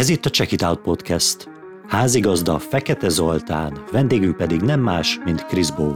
Ez 0.00 0.08
itt 0.08 0.24
a 0.24 0.30
Check 0.30 0.52
It 0.52 0.62
Out 0.62 0.80
Podcast. 0.80 1.48
Házigazda 1.88 2.58
Fekete 2.58 3.08
Zoltán, 3.08 3.84
vendégünk 3.90 4.36
pedig 4.36 4.60
nem 4.60 4.80
más, 4.80 5.18
mint 5.24 5.46
Chris 5.46 5.70
Bo. 5.70 5.92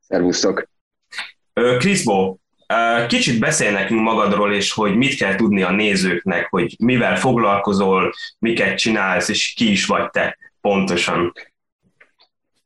Szervusztok! 0.00 0.68
Kriszbó, 1.78 2.40
kicsit 3.06 3.40
beszélj 3.40 3.72
nekünk 3.72 4.00
magadról, 4.00 4.52
és 4.52 4.72
hogy 4.72 4.96
mit 4.96 5.14
kell 5.14 5.34
tudni 5.34 5.62
a 5.62 5.70
nézőknek, 5.70 6.46
hogy 6.50 6.76
mivel 6.78 7.16
foglalkozol, 7.16 8.12
miket 8.38 8.78
csinálsz, 8.78 9.28
és 9.28 9.52
ki 9.56 9.70
is 9.70 9.86
vagy 9.86 10.10
te 10.10 10.38
pontosan. 10.60 11.32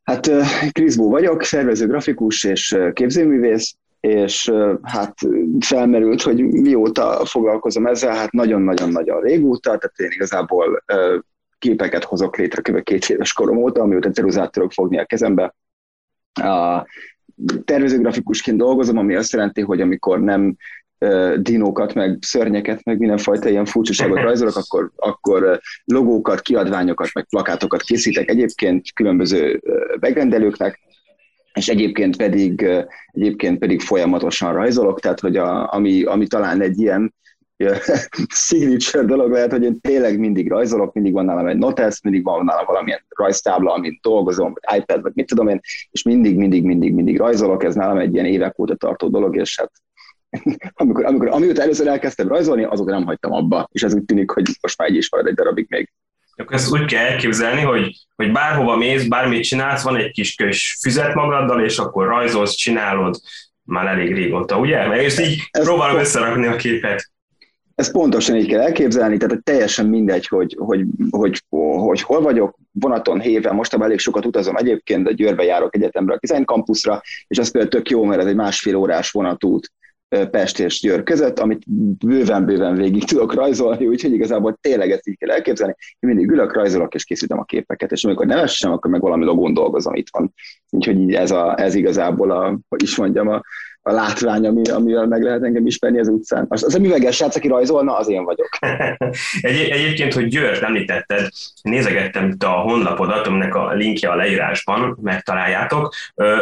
Hát 0.03 0.31
Kriszbó 0.71 1.09
vagyok, 1.09 1.43
szervező 1.43 1.87
grafikus 1.87 2.43
és 2.43 2.77
képzőművész, 2.93 3.75
és 3.99 4.51
hát 4.81 5.13
felmerült, 5.59 6.21
hogy 6.21 6.43
mióta 6.43 7.25
foglalkozom 7.25 7.85
ezzel, 7.85 8.15
hát 8.15 8.31
nagyon-nagyon-nagyon 8.31 9.21
régóta, 9.21 9.77
tehát 9.77 9.99
én 9.99 10.11
igazából 10.11 10.83
képeket 11.57 12.03
hozok 12.03 12.37
létre 12.37 12.61
kb. 12.61 12.83
két 12.83 13.09
éves 13.09 13.33
korom 13.33 13.57
óta, 13.57 13.81
amióta 13.81 14.11
ceruzát 14.11 14.51
tudok 14.51 14.71
fogni 14.71 14.99
a 14.99 15.05
kezembe. 15.05 15.55
Tervezőgrafikusként 17.65 18.57
dolgozom, 18.57 18.97
ami 18.97 19.15
azt 19.15 19.31
jelenti, 19.31 19.61
hogy 19.61 19.81
amikor 19.81 20.19
nem 20.19 20.55
dinókat, 21.37 21.93
meg 21.93 22.17
szörnyeket, 22.21 22.83
meg 22.83 22.99
mindenfajta 22.99 23.49
ilyen 23.49 23.65
furcsaságot 23.65 24.21
rajzolok, 24.27 24.55
akkor, 24.55 24.91
akkor 24.95 25.59
logókat, 25.85 26.41
kiadványokat, 26.41 27.09
meg 27.13 27.25
plakátokat 27.29 27.81
készítek 27.81 28.29
egyébként 28.29 28.93
különböző 28.93 29.61
megrendelőknek, 29.99 30.79
és 31.53 31.67
egyébként 31.67 32.15
pedig, 32.15 32.65
egyébként 33.11 33.59
pedig 33.59 33.81
folyamatosan 33.81 34.53
rajzolok, 34.53 34.99
tehát 34.99 35.19
hogy 35.19 35.37
a, 35.37 35.73
ami, 35.73 36.03
ami 36.03 36.27
talán 36.27 36.61
egy 36.61 36.79
ilyen 36.79 37.13
signature 38.27 39.03
dolog 39.03 39.31
lehet, 39.31 39.51
hogy 39.51 39.63
én 39.63 39.79
tényleg 39.81 40.19
mindig 40.19 40.49
rajzolok, 40.49 40.93
mindig 40.93 41.13
van 41.13 41.25
nálam 41.25 41.47
egy 41.47 41.57
notesz, 41.57 42.03
mindig 42.03 42.23
van 42.23 42.45
nálam 42.45 42.65
valamilyen 42.65 43.05
rajztábla, 43.09 43.73
amin 43.73 43.99
dolgozom, 44.01 44.53
vagy 44.53 44.79
iPad, 44.79 45.01
vagy 45.01 45.11
mit 45.15 45.27
tudom 45.27 45.47
én, 45.47 45.59
és 45.91 46.03
mindig, 46.03 46.37
mindig, 46.37 46.63
mindig, 46.63 46.93
mindig 46.93 47.17
rajzolok, 47.17 47.63
ez 47.63 47.75
nálam 47.75 47.97
egy 47.97 48.13
ilyen 48.13 48.25
évek 48.25 48.59
óta 48.59 48.75
tartó 48.75 49.07
dolog, 49.07 49.35
és 49.35 49.59
hát 49.59 49.71
amikor, 50.73 51.05
amikor, 51.05 51.27
amióta 51.27 51.61
először 51.61 51.87
elkezdtem 51.87 52.27
rajzolni, 52.27 52.63
azóta 52.63 52.91
nem 52.91 53.05
hagytam 53.05 53.31
abba, 53.31 53.67
és 53.71 53.83
ez 53.83 53.93
úgy 53.93 54.05
tűnik, 54.05 54.31
hogy 54.31 54.43
most 54.61 54.77
már 54.77 54.87
egy 54.89 54.95
is 54.95 55.11
marad 55.11 55.27
egy 55.27 55.33
darabig 55.33 55.65
még. 55.69 55.91
Akkor 56.37 56.55
ezt 56.55 56.71
úgy 56.71 56.85
kell 56.85 57.05
elképzelni, 57.05 57.61
hogy, 57.61 57.95
hogy 58.15 58.31
bárhova 58.31 58.75
mész, 58.75 59.07
bármit 59.07 59.43
csinálsz, 59.43 59.83
van 59.83 59.95
egy 59.95 60.11
kis 60.11 60.35
kös 60.35 60.77
füzet 60.81 61.13
magaddal, 61.13 61.63
és 61.63 61.77
akkor 61.77 62.07
rajzolsz, 62.07 62.53
csinálod 62.53 63.19
már 63.63 63.87
elég 63.87 64.13
régóta, 64.13 64.57
ugye? 64.57 64.87
Mert 64.87 65.03
ezt 65.03 65.19
így 65.19 65.41
ez 65.51 65.63
próbálom 65.63 65.99
összerakni 65.99 66.47
a 66.47 66.55
képet 66.55 67.13
ezt 67.75 67.91
pontosan 67.91 68.35
így 68.35 68.47
kell 68.47 68.61
elképzelni, 68.61 69.17
tehát 69.17 69.43
teljesen 69.43 69.85
mindegy, 69.85 70.27
hogy, 70.27 70.55
hogy, 70.59 70.85
hogy, 71.09 71.43
hogy 71.49 72.01
hol 72.01 72.21
vagyok, 72.21 72.57
vonaton, 72.71 73.19
héven, 73.19 73.55
most 73.55 73.73
elég 73.73 73.99
sokat 73.99 74.25
utazom 74.25 74.55
egyébként, 74.55 75.03
de 75.03 75.11
Győrbe 75.11 75.43
járok 75.43 75.75
egyetemre 75.75 76.13
a 76.13 76.19
Design 76.27 76.45
Campusra, 76.45 77.01
és 77.27 77.37
az 77.37 77.51
például 77.51 77.71
tök 77.73 77.89
jó, 77.89 78.03
mert 78.03 78.21
ez 78.21 78.27
egy 78.27 78.35
másfél 78.35 78.75
órás 78.75 79.11
vonatút 79.11 79.71
Pest 80.07 80.59
és 80.59 80.79
Győr 80.79 81.03
között, 81.03 81.39
amit 81.39 81.63
bőven-bőven 82.05 82.75
végig 82.75 83.03
tudok 83.03 83.33
rajzolni, 83.33 83.87
úgyhogy 83.87 84.13
igazából 84.13 84.57
tényleg 84.61 84.91
ezt 84.91 85.07
így 85.07 85.17
kell 85.17 85.29
elképzelni. 85.29 85.75
Én 85.99 86.09
mindig 86.09 86.29
ülök, 86.29 86.53
rajzolok 86.53 86.93
és 86.93 87.03
készítem 87.03 87.39
a 87.39 87.43
képeket, 87.43 87.91
és 87.91 88.03
amikor 88.03 88.25
nem 88.25 88.37
esem, 88.37 88.71
akkor 88.71 88.91
meg 88.91 89.01
valami 89.01 89.25
logón 89.25 89.53
dolgozom 89.53 89.95
itthon. 89.95 90.33
Úgyhogy 90.69 90.99
így 90.99 91.13
ez, 91.13 91.31
a, 91.31 91.59
ez 91.59 91.75
igazából 91.75 92.31
a, 92.31 92.59
hogy 92.69 92.83
is 92.83 92.95
mondjam, 92.95 93.27
a, 93.27 93.41
a 93.87 93.91
látvány, 93.91 94.45
ami, 94.45 94.69
amivel 94.69 95.07
meg 95.07 95.23
lehet 95.23 95.43
engem 95.43 95.65
ismerni 95.65 95.99
az 95.99 96.07
utcán. 96.07 96.45
Az, 96.49 96.63
az 96.63 96.75
a 96.75 96.79
műveges 96.79 97.15
srác, 97.15 97.35
aki 97.35 97.47
rajzolna, 97.47 97.97
az 97.97 98.09
én 98.09 98.23
vagyok. 98.23 98.49
Egy, 99.41 99.59
egyébként, 99.69 100.13
hogy 100.13 100.27
Győrt 100.27 100.61
említetted, 100.61 101.29
nézegettem 101.61 102.27
itt 102.27 102.43
a 102.43 102.49
honlapodat, 102.49 103.27
aminek 103.27 103.55
a 103.55 103.73
linkje 103.73 104.09
a 104.09 104.15
leírásban, 104.15 104.97
megtaláljátok. 105.01 105.93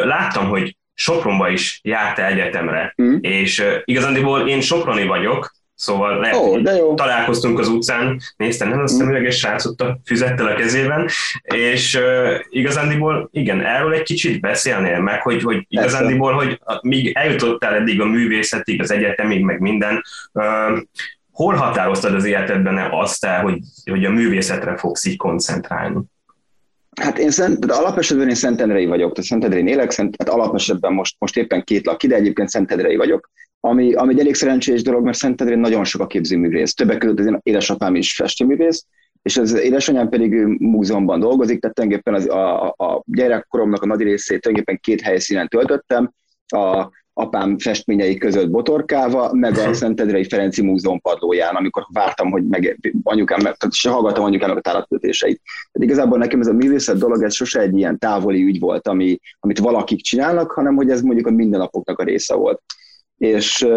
Láttam, 0.03 0.47
hogy 0.47 0.77
Sopronba 0.93 1.49
is 1.49 1.79
jártál 1.83 2.31
egyetemre, 2.31 2.93
mm. 3.01 3.15
és 3.21 3.63
igazándiból 3.83 4.47
én 4.47 4.61
Soproni 4.61 5.05
vagyok, 5.05 5.51
Szóval 5.83 6.19
lehet, 6.19 6.35
oh, 6.35 6.59
de 6.59 6.75
jó. 6.75 6.93
találkoztunk 6.93 7.59
az 7.59 7.67
utcán, 7.67 8.19
néztem, 8.37 8.69
nem 8.69 8.79
a 8.79 8.87
szemüveges 8.87 9.37
srác 9.37 9.65
ott 9.65 9.81
a 9.81 9.99
füzettel 10.05 10.47
a 10.47 10.55
kezében, 10.55 11.07
és 11.41 11.95
uh, 11.95 12.39
igazándiból, 12.49 13.29
igen, 13.31 13.61
erről 13.61 13.93
egy 13.93 14.03
kicsit 14.03 14.39
beszélnél 14.39 14.99
meg, 14.99 15.21
hogy, 15.21 15.41
hogy 15.41 15.65
igazándiból, 15.67 16.33
hogy 16.33 16.59
míg 16.81 17.11
eljutottál 17.15 17.73
eddig 17.73 18.01
a 18.01 18.05
művészetig, 18.05 18.81
az 18.81 18.91
egyetemig, 18.91 19.43
meg 19.43 19.59
minden, 19.59 20.03
uh, 20.31 20.79
hol 21.31 21.55
határoztad 21.55 22.13
az 22.13 22.25
életedben 22.25 22.91
azt 22.91 23.25
el, 23.25 23.41
hogy, 23.41 23.59
hogy 23.91 24.05
a 24.05 24.09
művészetre 24.09 24.77
fogsz 24.77 25.05
így 25.05 25.17
koncentrálni? 25.17 25.97
Hát 27.01 27.17
én 27.17 27.31
szent, 27.31 27.65
de 27.65 27.73
alapesetben 27.73 28.29
én 28.29 28.35
Szentendrei 28.35 28.85
vagyok, 28.85 29.11
tehát 29.13 29.29
Szentendrei 29.29 29.67
élek, 29.67 29.91
szent, 29.91 30.15
hát 30.17 30.29
alapesetben 30.29 30.93
most, 30.93 31.15
most 31.19 31.37
éppen 31.37 31.63
két 31.63 31.85
lak 31.85 32.03
ide, 32.03 32.15
egyébként 32.15 32.49
Szentendrei 32.49 32.95
vagyok, 32.95 33.29
ami, 33.59 33.93
ami 33.93 34.13
egy 34.13 34.19
elég 34.19 34.35
szerencsés 34.35 34.81
dolog, 34.81 35.03
mert 35.03 35.17
Szentendrén 35.17 35.59
nagyon 35.59 35.83
sok 35.83 36.01
a 36.01 36.07
képzőművész. 36.07 36.73
Többek 36.73 36.97
között 36.97 37.19
az 37.19 37.25
én 37.25 37.39
édesapám 37.43 37.95
is 37.95 38.15
festőművész, 38.15 38.85
és 39.21 39.37
az 39.37 39.53
édesanyám 39.53 40.09
pedig 40.09 40.33
múzeumban 40.59 41.19
dolgozik, 41.19 41.59
tehát 41.59 41.75
tulajdonképpen 41.75 42.13
az, 42.13 42.29
a, 42.29 42.67
a 42.67 43.03
gyerekkoromnak 43.05 43.81
a 43.81 43.85
nagy 43.85 44.01
részét 44.01 44.41
tulajdonképpen 44.41 44.79
két 44.81 45.01
helyszínen 45.01 45.47
töltöttem, 45.47 46.11
a 46.47 46.89
apám 47.13 47.57
festményei 47.57 48.17
között 48.17 48.49
botorkálva, 48.49 49.33
meg 49.33 49.57
a 49.57 49.73
Szentendrei 49.73 50.23
Ferenci 50.23 50.61
Múzeum 50.61 51.01
padlóján, 51.01 51.55
amikor 51.55 51.85
vártam, 51.93 52.31
hogy 52.31 52.47
meg 52.47 52.91
anyukám, 53.03 53.39
tehát 53.39 53.71
se 53.71 53.89
hallgattam 53.89 54.23
anyukámnak 54.23 54.57
a 54.57 54.61
tálatkötéseit. 54.61 55.41
Tehát 55.71 55.89
igazából 55.89 56.17
nekem 56.17 56.39
ez 56.39 56.47
a 56.47 56.53
művészet 56.53 56.97
dolog, 56.97 57.23
ez 57.23 57.33
sose 57.33 57.59
egy 57.59 57.77
ilyen 57.77 57.99
távoli 57.99 58.43
ügy 58.43 58.59
volt, 58.59 58.87
ami, 58.87 59.19
amit 59.39 59.59
valakik 59.59 60.01
csinálnak, 60.01 60.51
hanem 60.51 60.75
hogy 60.75 60.89
ez 60.89 61.01
mondjuk 61.01 61.27
a 61.27 61.31
mindennapoknak 61.31 61.99
a 61.99 62.03
része 62.03 62.35
volt 62.35 62.61
és 63.23 63.67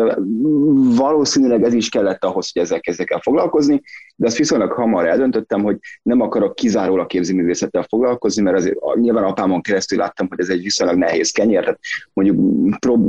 valószínűleg 0.97 1.63
ez 1.63 1.73
is 1.73 1.89
kellett 1.89 2.25
ahhoz, 2.25 2.51
hogy 2.53 2.63
ezzel 2.63 2.81
kezdek 2.81 3.11
el 3.11 3.21
foglalkozni, 3.21 3.83
de 4.17 4.27
azt 4.27 4.37
viszonylag 4.37 4.73
hamar 4.73 5.07
eldöntöttem, 5.07 5.63
hogy 5.63 5.77
nem 6.03 6.21
akarok 6.21 6.55
kizárólag 6.55 7.07
képzőművészettel 7.07 7.87
foglalkozni, 7.89 8.43
mert 8.43 8.57
azért 8.57 8.77
nyilván 8.95 9.25
apámon 9.25 9.61
keresztül 9.61 9.99
láttam, 9.99 10.27
hogy 10.29 10.41
ez 10.41 10.49
egy 10.49 10.63
viszonylag 10.63 10.97
nehéz 10.97 11.31
kenyér, 11.31 11.61
tehát 11.61 11.79
mondjuk 12.13 12.39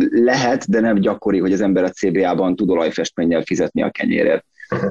lehet, 0.09 0.69
de 0.69 0.79
nem 0.79 0.99
gyakori, 0.99 1.39
hogy 1.39 1.53
az 1.53 1.61
ember 1.61 1.83
a 1.83 1.89
CBA-ban 1.89 2.55
tud 2.55 2.69
olajfestménnyel 2.69 3.41
fizetni 3.41 3.81
a 3.81 3.91
kenyérért. 3.91 4.45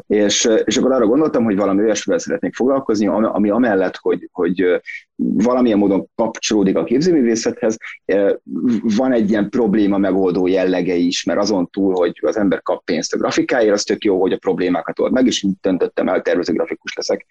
És, 0.06 0.48
és 0.64 0.76
akkor 0.76 0.92
arra 0.92 1.06
gondoltam, 1.06 1.44
hogy 1.44 1.56
valami 1.56 1.82
olyasmivel 1.82 2.20
szeretnék 2.20 2.54
foglalkozni, 2.54 3.06
ami 3.06 3.50
amellett, 3.50 3.96
hogy, 3.96 4.28
hogy 4.32 4.80
valamilyen 5.16 5.78
módon 5.78 6.08
kapcsolódik 6.14 6.76
a 6.76 6.84
képzőművészethez, 6.84 7.76
van 8.82 9.12
egy 9.12 9.30
ilyen 9.30 9.50
probléma 9.50 9.98
megoldó 9.98 10.46
jellege 10.46 10.94
is, 10.94 11.24
mert 11.24 11.38
azon 11.38 11.70
túl, 11.70 11.94
hogy 11.94 12.18
az 12.22 12.36
ember 12.36 12.62
kap 12.62 12.84
pénzt 12.84 13.14
a 13.14 13.18
grafikáért, 13.18 13.72
az 13.72 13.82
tök 13.82 14.04
jó, 14.04 14.20
hogy 14.20 14.32
a 14.32 14.38
problémákat 14.38 14.98
old 14.98 15.12
meg, 15.12 15.26
és 15.26 15.42
így 15.42 15.54
döntöttem 15.60 16.08
el, 16.08 16.22
tervező 16.22 16.52
grafikus 16.52 16.94
leszek 16.94 17.26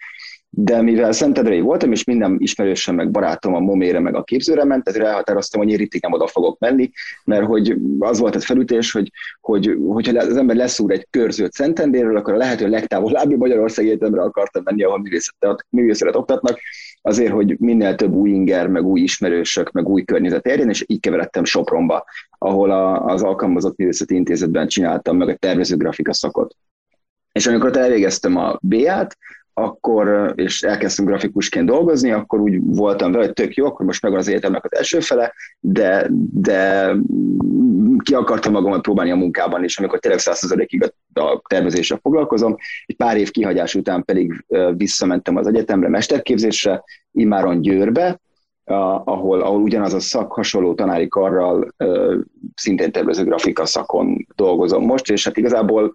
de 0.49 0.81
mivel 0.81 1.11
Szentedrei 1.11 1.59
voltam, 1.59 1.91
és 1.91 2.03
minden 2.03 2.35
ismerősöm, 2.39 2.95
meg 2.95 3.11
barátom 3.11 3.55
a 3.55 3.59
momére, 3.59 3.99
meg 3.99 4.15
a 4.15 4.23
képzőre 4.23 4.63
ment, 4.63 4.87
ezért 4.87 5.05
elhatároztam, 5.05 5.61
hogy 5.61 5.71
én 5.71 5.77
ritig 5.77 6.01
nem 6.01 6.11
oda 6.11 6.27
fogok 6.27 6.59
menni, 6.59 6.91
mert 7.23 7.45
hogy 7.45 7.77
az 7.99 8.19
volt 8.19 8.35
egy 8.35 8.45
felütés, 8.45 8.91
hogy, 8.91 9.11
hogy 9.41 9.77
hogyha 9.87 10.19
az 10.19 10.37
ember 10.37 10.55
leszúr 10.55 10.91
egy 10.91 11.07
körzőt 11.09 11.51
Szentendéről, 11.51 12.17
akkor 12.17 12.33
a 12.33 12.37
lehető 12.37 12.67
legtávolabbi 12.67 13.35
Magyarország 13.35 13.85
Egyetemre 13.85 14.21
akartam 14.21 14.63
menni, 14.65 14.83
ahol 14.83 14.99
művészetet, 14.99 15.65
művészetet 15.69 16.15
oktatnak, 16.15 16.59
azért, 17.01 17.31
hogy 17.31 17.59
minél 17.59 17.95
több 17.95 18.13
új 18.13 18.29
inger, 18.29 18.67
meg 18.67 18.85
új 18.85 19.01
ismerősök, 19.01 19.71
meg 19.71 19.87
új 19.87 20.03
környezet 20.03 20.45
érjen, 20.45 20.69
és 20.69 20.83
így 20.87 20.99
keveredtem 20.99 21.43
Sopronba, 21.43 22.05
ahol 22.37 22.71
a, 22.71 23.05
az 23.05 23.21
alkalmazott 23.21 23.77
művészeti 23.77 24.15
intézetben 24.15 24.67
csináltam 24.67 25.17
meg 25.17 25.29
a 25.29 25.35
tervező 25.35 25.75
grafika 25.75 26.13
szakot. 26.13 26.55
És 27.31 27.47
amikor 27.47 27.77
elvégeztem 27.77 28.37
a 28.37 28.57
B-át, 28.61 29.17
akkor, 29.57 30.33
és 30.35 30.61
elkezdtem 30.61 31.05
grafikusként 31.05 31.65
dolgozni, 31.65 32.11
akkor 32.11 32.39
úgy 32.39 32.59
voltam 32.63 33.11
vele, 33.11 33.25
hogy 33.25 33.33
tök 33.33 33.53
jó, 33.53 33.65
akkor 33.65 33.85
most 33.85 34.01
megvan 34.01 34.19
az 34.19 34.27
életemnek 34.27 34.65
az 34.65 34.75
első 34.75 34.99
fele, 34.99 35.33
de, 35.59 36.07
de 36.33 36.91
ki 38.03 38.13
akartam 38.13 38.51
magamat 38.51 38.81
próbálni 38.81 39.11
a 39.11 39.15
munkában 39.15 39.63
is, 39.63 39.79
amikor 39.79 39.99
tényleg 39.99 40.19
százszerzalékig 40.19 40.91
a, 41.13 41.19
a 41.19 41.41
tervezéssel 41.47 41.99
foglalkozom. 42.01 42.55
Egy 42.85 42.95
pár 42.95 43.17
év 43.17 43.31
kihagyás 43.31 43.75
után 43.75 44.03
pedig 44.03 44.45
visszamentem 44.75 45.35
az 45.35 45.47
egyetemre, 45.47 45.89
mesterképzésre, 45.89 46.83
immáron 47.11 47.61
Győrbe, 47.61 48.19
ahol, 49.03 49.41
ahol 49.41 49.61
ugyanaz 49.61 49.93
a 49.93 49.99
szak 49.99 50.31
hasonló 50.31 50.73
tanári 50.73 51.07
karral 51.07 51.73
szintén 52.55 52.91
tervező 52.91 53.23
grafika 53.23 53.65
szakon 53.65 54.27
dolgozom 54.35 54.85
most, 54.85 55.09
és 55.09 55.23
hát 55.23 55.37
igazából 55.37 55.93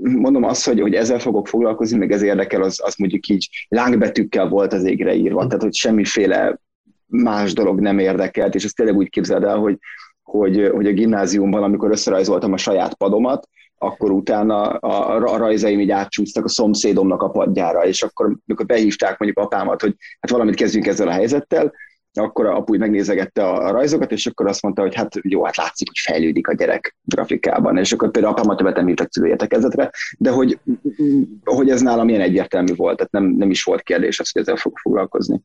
mondom 0.00 0.42
azt, 0.42 0.66
hogy, 0.66 0.80
hogy 0.80 0.94
ezzel 0.94 1.18
fogok 1.18 1.48
foglalkozni, 1.48 1.98
meg 1.98 2.12
ez 2.12 2.22
érdekel, 2.22 2.62
az, 2.62 2.80
az 2.82 2.94
mondjuk 2.96 3.26
így 3.26 3.48
lángbetűkkel 3.68 4.48
volt 4.48 4.72
az 4.72 4.84
égre 4.84 5.14
írva, 5.14 5.46
tehát 5.46 5.62
hogy 5.62 5.74
semmiféle 5.74 6.60
más 7.06 7.52
dolog 7.52 7.80
nem 7.80 7.98
érdekelt, 7.98 8.54
és 8.54 8.64
ezt 8.64 8.76
tényleg 8.76 8.96
úgy 8.96 9.08
képzeld 9.08 9.42
el, 9.42 9.56
hogy, 9.56 9.78
hogy, 10.22 10.70
hogy 10.74 10.86
a 10.86 10.92
gimnáziumban, 10.92 11.62
amikor 11.62 11.90
összerajzoltam 11.90 12.52
a 12.52 12.56
saját 12.56 12.94
padomat, 12.94 13.48
akkor 13.78 14.10
utána 14.10 14.62
a, 14.62 15.16
a 15.32 15.36
rajzaim 15.36 15.80
így 15.80 15.90
átcsúsztak 15.90 16.44
a 16.44 16.48
szomszédomnak 16.48 17.22
a 17.22 17.30
padjára, 17.30 17.86
és 17.86 18.02
akkor, 18.02 18.36
amikor 18.46 18.66
behívták 18.66 19.18
mondjuk 19.18 19.44
apámat, 19.44 19.80
hogy 19.80 19.94
hát 20.20 20.30
valamit 20.30 20.54
kezdjünk 20.54 20.86
ezzel 20.86 21.08
a 21.08 21.12
helyzettel, 21.12 21.72
akkor 22.12 22.46
a 22.46 22.56
apu 22.56 22.76
megnézegette 22.76 23.48
a 23.48 23.70
rajzokat, 23.70 24.12
és 24.12 24.26
akkor 24.26 24.46
azt 24.46 24.62
mondta, 24.62 24.82
hogy 24.82 24.94
hát 24.94 25.14
jó, 25.22 25.44
hát 25.44 25.56
látszik, 25.56 25.88
hogy 25.88 25.98
fejlődik 25.98 26.48
a 26.48 26.54
gyerek 26.54 26.96
grafikában, 27.02 27.76
és 27.76 27.92
akkor 27.92 28.10
például 28.10 28.34
apámat 28.34 28.56
többet 28.56 28.76
nem 28.76 28.88
írtak 28.88 29.12
szülőértekezetre, 29.12 29.90
de 30.18 30.30
hogy, 30.30 30.58
hogy 31.44 31.70
ez 31.70 31.80
nálam 31.80 32.08
ilyen 32.08 32.20
egyértelmű 32.20 32.74
volt, 32.74 32.96
tehát 32.96 33.12
nem, 33.12 33.24
nem 33.24 33.50
is 33.50 33.62
volt 33.62 33.82
kérdés 33.82 34.20
az, 34.20 34.30
hogy 34.32 34.42
ezzel 34.42 34.56
fog 34.56 34.78
foglalkozni. 34.78 35.40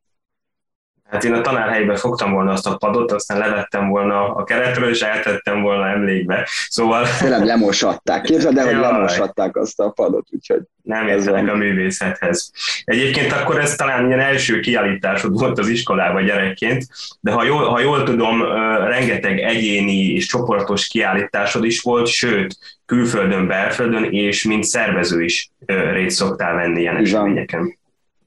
Hát 1.09 1.23
én 1.23 1.33
a 1.33 1.41
tanárhelyben 1.41 1.95
fogtam 1.95 2.31
volna 2.31 2.51
azt 2.51 2.67
a 2.67 2.75
padot, 2.75 3.11
aztán 3.11 3.37
levettem 3.37 3.89
volna 3.89 4.35
a 4.35 4.43
keretről, 4.43 4.89
és 4.89 5.01
eltettem 5.01 5.61
volna 5.61 5.87
emlékbe. 5.87 6.47
Szóval... 6.69 7.05
Tényleg 7.19 7.45
lemosatták. 7.45 8.21
Képzeld 8.21 8.57
el, 8.57 8.65
hogy 8.65 8.75
lemosatták 8.75 9.55
azt 9.55 9.79
a 9.79 9.89
padot, 9.89 10.27
úgyhogy... 10.31 10.61
Nem 10.83 11.07
értenek 11.07 11.47
a 11.47 11.55
művészethez. 11.55 12.51
Egyébként 12.83 13.31
akkor 13.31 13.59
ez 13.59 13.75
talán 13.75 14.05
ilyen 14.05 14.19
első 14.19 14.59
kiállításod 14.59 15.39
volt 15.39 15.59
az 15.59 15.67
iskolában 15.67 16.25
gyerekként, 16.25 16.85
de 17.19 17.31
ha 17.31 17.43
jól, 17.43 17.63
ha 17.63 17.79
jól 17.79 18.03
tudom, 18.03 18.41
rengeteg 18.87 19.39
egyéni 19.39 20.13
és 20.13 20.25
csoportos 20.25 20.87
kiállításod 20.87 21.65
is 21.65 21.81
volt, 21.81 22.07
sőt, 22.07 22.57
külföldön, 22.85 23.47
belföldön, 23.47 24.03
és 24.03 24.43
mint 24.43 24.63
szervező 24.63 25.23
is 25.23 25.51
részt 25.91 26.15
szoktál 26.15 26.55
venni 26.55 26.79
ilyen 26.79 26.97
eseményeken. 26.97 27.77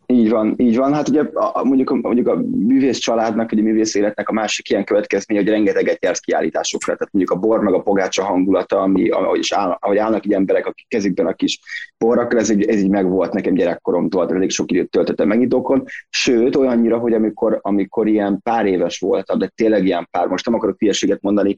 Így 0.08 0.30
van, 0.30 0.54
így 0.56 0.76
van. 0.76 0.94
Hát 0.94 1.08
ugye 1.08 1.22
a, 1.32 1.64
mondjuk, 1.64 1.90
a, 1.90 1.94
mondjuk 1.94 2.28
a 2.28 2.36
művész 2.56 2.98
családnak, 2.98 3.50
vagy 3.50 3.58
a 3.58 3.62
művész 3.62 3.94
életnek 3.94 4.28
a 4.28 4.32
másik 4.32 4.70
ilyen 4.70 4.84
következménye, 4.84 5.40
hogy 5.40 5.50
rengeteget 5.50 6.04
jársz 6.04 6.18
kiállításokra. 6.18 6.96
Tehát 6.96 7.12
mondjuk 7.12 7.36
a 7.36 7.40
bor 7.40 7.60
meg 7.60 7.74
a 7.74 7.82
pogácsa 7.82 8.24
hangulata, 8.24 8.80
ami, 8.80 9.08
ahogy, 9.08 9.38
is 9.38 9.52
áll, 9.52 9.76
ahogy 9.80 9.96
állnak 9.96 10.26
így 10.26 10.32
emberek, 10.32 10.66
akik 10.66 10.88
kezükben 10.88 11.26
a 11.26 11.32
kis 11.32 11.60
borrakkal, 11.98 12.38
ez 12.38 12.50
így, 12.50 12.64
ez 12.64 12.82
így 12.82 12.90
megvolt 12.90 13.32
nekem 13.32 13.54
gyerekkoromtól, 13.54 14.30
elég 14.30 14.50
sok 14.50 14.72
időt 14.72 14.90
töltöttem 14.90 15.28
megnyitókon. 15.28 15.84
Sőt, 16.08 16.56
olyannyira, 16.56 16.98
hogy 16.98 17.12
amikor, 17.12 17.58
amikor 17.62 18.08
ilyen 18.08 18.40
pár 18.42 18.66
éves 18.66 18.98
voltam, 18.98 19.38
de 19.38 19.52
tényleg 19.54 19.84
ilyen 19.84 20.08
pár, 20.10 20.26
most 20.26 20.46
nem 20.46 20.54
akarok 20.54 20.78
hülyeséget 20.78 21.22
mondani, 21.22 21.56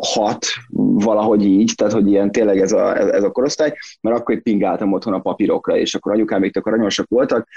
hat, 0.00 0.46
valahogy 0.76 1.44
így, 1.44 1.72
tehát 1.76 1.92
hogy 1.92 2.08
ilyen 2.08 2.32
tényleg 2.32 2.60
ez 2.60 2.72
a, 2.72 2.96
ez 3.14 3.22
a 3.22 3.30
korosztály, 3.30 3.74
mert 4.00 4.16
akkor 4.18 4.34
itt 4.34 4.42
pingáltam 4.42 4.92
otthon 4.92 5.14
a 5.14 5.20
papírokra, 5.20 5.76
és 5.76 5.94
akkor 5.94 6.12
anyukám 6.12 6.40
még 6.40 6.52
tök 6.52 6.66
aranyosak 6.66 7.08
voltak, 7.08 7.48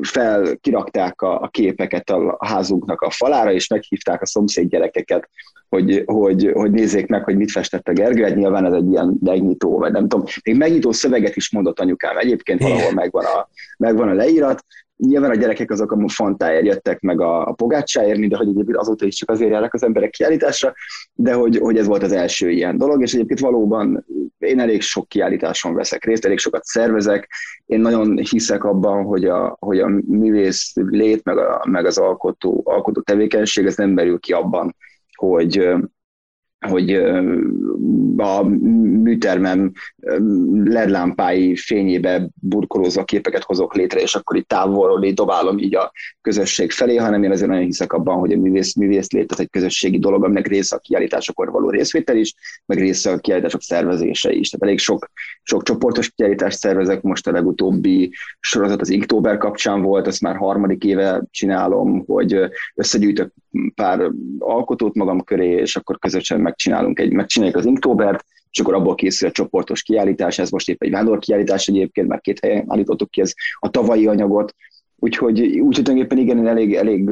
fel 0.00 0.56
kirakták 0.60 1.22
a, 1.22 1.40
a 1.40 1.48
képeket 1.48 2.10
a 2.10 2.38
házunknak 2.46 3.00
a 3.00 3.10
falára, 3.10 3.52
és 3.52 3.68
meghívták 3.68 4.22
a 4.22 4.26
szomszéd 4.26 4.68
gyerekeket, 4.68 5.28
hogy, 5.68 6.02
hogy, 6.06 6.50
hogy 6.54 6.70
nézzék 6.70 7.06
meg, 7.06 7.24
hogy 7.24 7.36
mit 7.36 7.50
festett 7.50 7.88
a 7.88 7.92
Gergő, 7.92 8.22
hát 8.22 8.34
nyilván 8.34 8.64
ez 8.64 8.72
egy 8.72 8.90
ilyen 8.90 9.18
megnyitó, 9.20 9.78
vagy 9.78 9.92
nem 9.92 10.08
tudom, 10.08 10.26
még 10.44 10.56
megnyitó 10.56 10.92
szöveget 10.92 11.36
is 11.36 11.52
mondott 11.52 11.80
anyukám, 11.80 12.16
egyébként 12.18 12.62
valahol 12.62 12.92
megvan 12.92 13.24
a, 13.24 13.48
megvan 13.78 14.08
a 14.08 14.12
leírat, 14.12 14.64
Nyilván 14.96 15.30
a 15.30 15.34
gyerekek 15.34 15.70
azok 15.70 15.92
a 15.92 16.08
fontáért 16.08 16.66
jöttek 16.66 17.00
meg 17.00 17.20
a, 17.20 17.46
a 17.46 17.52
pogácsáért, 17.52 18.28
de 18.28 18.36
hogy 18.36 18.48
egyébként 18.48 18.76
azóta 18.76 19.06
is 19.06 19.14
csak 19.14 19.30
azért 19.30 19.50
járnak 19.50 19.74
az 19.74 19.82
emberek 19.82 20.10
kiállításra, 20.10 20.74
de 21.14 21.32
hogy, 21.32 21.58
hogy 21.58 21.76
ez 21.76 21.86
volt 21.86 22.02
az 22.02 22.12
első 22.12 22.50
ilyen 22.50 22.78
dolog, 22.78 23.02
és 23.02 23.14
egyébként 23.14 23.40
valóban 23.40 24.06
én 24.38 24.60
elég 24.60 24.82
sok 24.82 25.08
kiállításon 25.08 25.74
veszek 25.74 26.04
részt, 26.04 26.24
elég 26.24 26.38
sokat 26.38 26.64
szervezek, 26.64 27.28
én 27.66 27.80
nagyon 27.80 28.16
hiszek 28.16 28.64
abban, 28.64 29.04
hogy 29.04 29.24
a, 29.24 29.56
hogy 29.60 29.78
a 29.78 29.88
művész 30.06 30.72
lét, 30.74 31.24
meg, 31.24 31.38
a, 31.38 31.64
meg 31.68 31.86
az 31.86 31.98
alkotó, 31.98 32.62
alkotó 32.64 33.00
tevékenység, 33.00 33.66
ez 33.66 33.76
nem 33.76 33.90
merül 33.90 34.18
ki 34.18 34.32
abban, 34.32 34.76
hogy, 35.14 35.68
hogy 36.66 36.92
a 38.16 38.42
műtermem 39.02 39.72
LED 40.64 40.90
lámpái 40.90 41.56
fényébe 41.56 42.28
burkolózva 42.34 43.04
képeket 43.04 43.42
hozok 43.42 43.74
létre, 43.74 44.00
és 44.00 44.14
akkor 44.14 44.36
itt 44.36 44.48
távolról 44.48 45.10
dobálom 45.12 45.58
így 45.58 45.74
a 45.74 45.92
közösség 46.20 46.70
felé, 46.70 46.96
hanem 46.96 47.22
én 47.22 47.30
azért 47.30 47.48
nagyon 47.48 47.64
hiszek 47.64 47.92
abban, 47.92 48.18
hogy 48.18 48.32
a 48.32 48.36
művész, 48.36 48.74
művész 48.74 49.10
lét 49.10 49.32
az 49.32 49.40
egy 49.40 49.50
közösségi 49.50 49.98
dolog, 49.98 50.24
aminek 50.24 50.46
része 50.46 50.76
a 50.76 50.78
kiállításokor 50.78 51.50
való 51.50 51.70
részvétel 51.70 52.16
is, 52.16 52.34
meg 52.66 52.78
része 52.78 53.10
a 53.10 53.18
kiállítások 53.18 53.62
szervezése 53.62 54.32
is. 54.32 54.50
Tehát 54.50 54.66
elég 54.66 54.78
sok, 54.78 55.10
sok 55.42 55.62
csoportos 55.62 56.10
kiállítást 56.10 56.58
szervezek, 56.58 57.02
most 57.02 57.26
a 57.26 57.32
legutóbbi 57.32 58.12
sorozat 58.40 58.80
az 58.80 58.90
Inktober 58.90 59.36
kapcsán 59.36 59.82
volt, 59.82 60.06
ezt 60.06 60.20
már 60.20 60.36
harmadik 60.36 60.84
éve 60.84 61.22
csinálom, 61.30 62.04
hogy 62.06 62.36
összegyűjtök 62.74 63.32
pár 63.74 64.10
alkotót 64.38 64.94
magam 64.94 65.24
köré, 65.24 65.50
és 65.50 65.76
akkor 65.76 65.98
közösen 65.98 66.40
megcsinálunk 66.56 66.98
egy, 66.98 67.12
megcsináljuk 67.12 67.56
az 67.56 67.64
Inktóbert, 67.64 68.24
és 68.50 68.60
akkor 68.60 68.74
abból 68.74 68.94
készül 68.94 69.28
a 69.28 69.32
csoportos 69.32 69.82
kiállítás, 69.82 70.38
ez 70.38 70.50
most 70.50 70.68
épp 70.68 70.82
egy 70.82 70.90
vándor 70.90 71.18
kiállítás 71.18 71.66
egyébként, 71.68 72.08
már 72.08 72.20
két 72.20 72.40
helyen 72.40 72.64
állítottuk 72.68 73.10
ki 73.10 73.20
ez 73.20 73.32
a 73.58 73.70
tavalyi 73.70 74.06
anyagot, 74.06 74.54
Úgyhogy, 74.98 75.40
úgy 75.40 75.74
tulajdonképpen 75.74 76.18
igen, 76.18 76.38
én 76.38 76.46
elég, 76.46 76.74
elég 76.74 77.10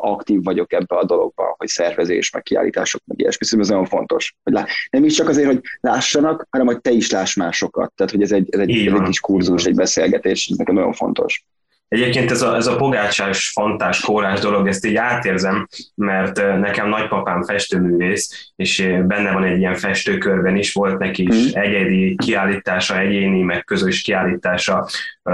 aktív 0.00 0.42
vagyok 0.42 0.72
ebbe 0.72 0.96
a 0.96 1.04
dologba, 1.04 1.54
hogy 1.58 1.68
szervezés, 1.68 2.30
meg 2.30 2.42
kiállítások, 2.42 3.00
meg 3.04 3.20
ilyesmi, 3.20 3.46
szóval 3.46 3.64
ez 3.64 3.70
nagyon 3.70 3.86
fontos. 3.86 4.36
Hogy 4.42 4.52
lá... 4.52 4.66
Nem 4.90 5.04
is 5.04 5.14
csak 5.14 5.28
azért, 5.28 5.46
hogy 5.46 5.60
lássanak, 5.80 6.46
hanem 6.50 6.66
hogy 6.66 6.80
te 6.80 6.90
is 6.90 7.10
láss 7.10 7.34
másokat. 7.34 7.92
Tehát, 7.94 8.12
hogy 8.12 8.22
ez 8.22 8.32
egy, 8.32 8.48
ez 8.50 8.60
egy, 8.60 8.86
ez 8.86 8.92
egy 8.92 9.02
kis 9.02 9.20
kurzus, 9.20 9.64
egy 9.64 9.74
beszélgetés, 9.74 10.48
ez 10.50 10.56
nekem 10.56 10.74
nagyon 10.74 10.92
fontos. 10.92 11.44
Egyébként 11.88 12.30
ez 12.30 12.42
a, 12.42 12.56
ez 12.56 12.66
a 12.66 12.76
pogácsás, 12.76 13.50
fantás, 13.54 14.00
kórás 14.00 14.40
dolog, 14.40 14.66
ezt 14.68 14.86
így 14.86 14.96
átérzem, 14.96 15.68
mert 15.94 16.36
nekem 16.36 16.88
nagypapám 16.88 17.42
festőművész, 17.42 18.52
és 18.56 18.90
benne 19.06 19.32
van 19.32 19.44
egy 19.44 19.58
ilyen 19.58 19.74
festőkörben 19.74 20.56
is, 20.56 20.72
volt 20.72 20.98
neki 20.98 21.22
is 21.22 21.44
mm. 21.44 21.60
egyedi 21.60 22.16
kiállítása, 22.16 22.98
egyéni, 22.98 23.42
meg 23.42 23.64
közös 23.64 24.02
kiállítása 24.02 24.88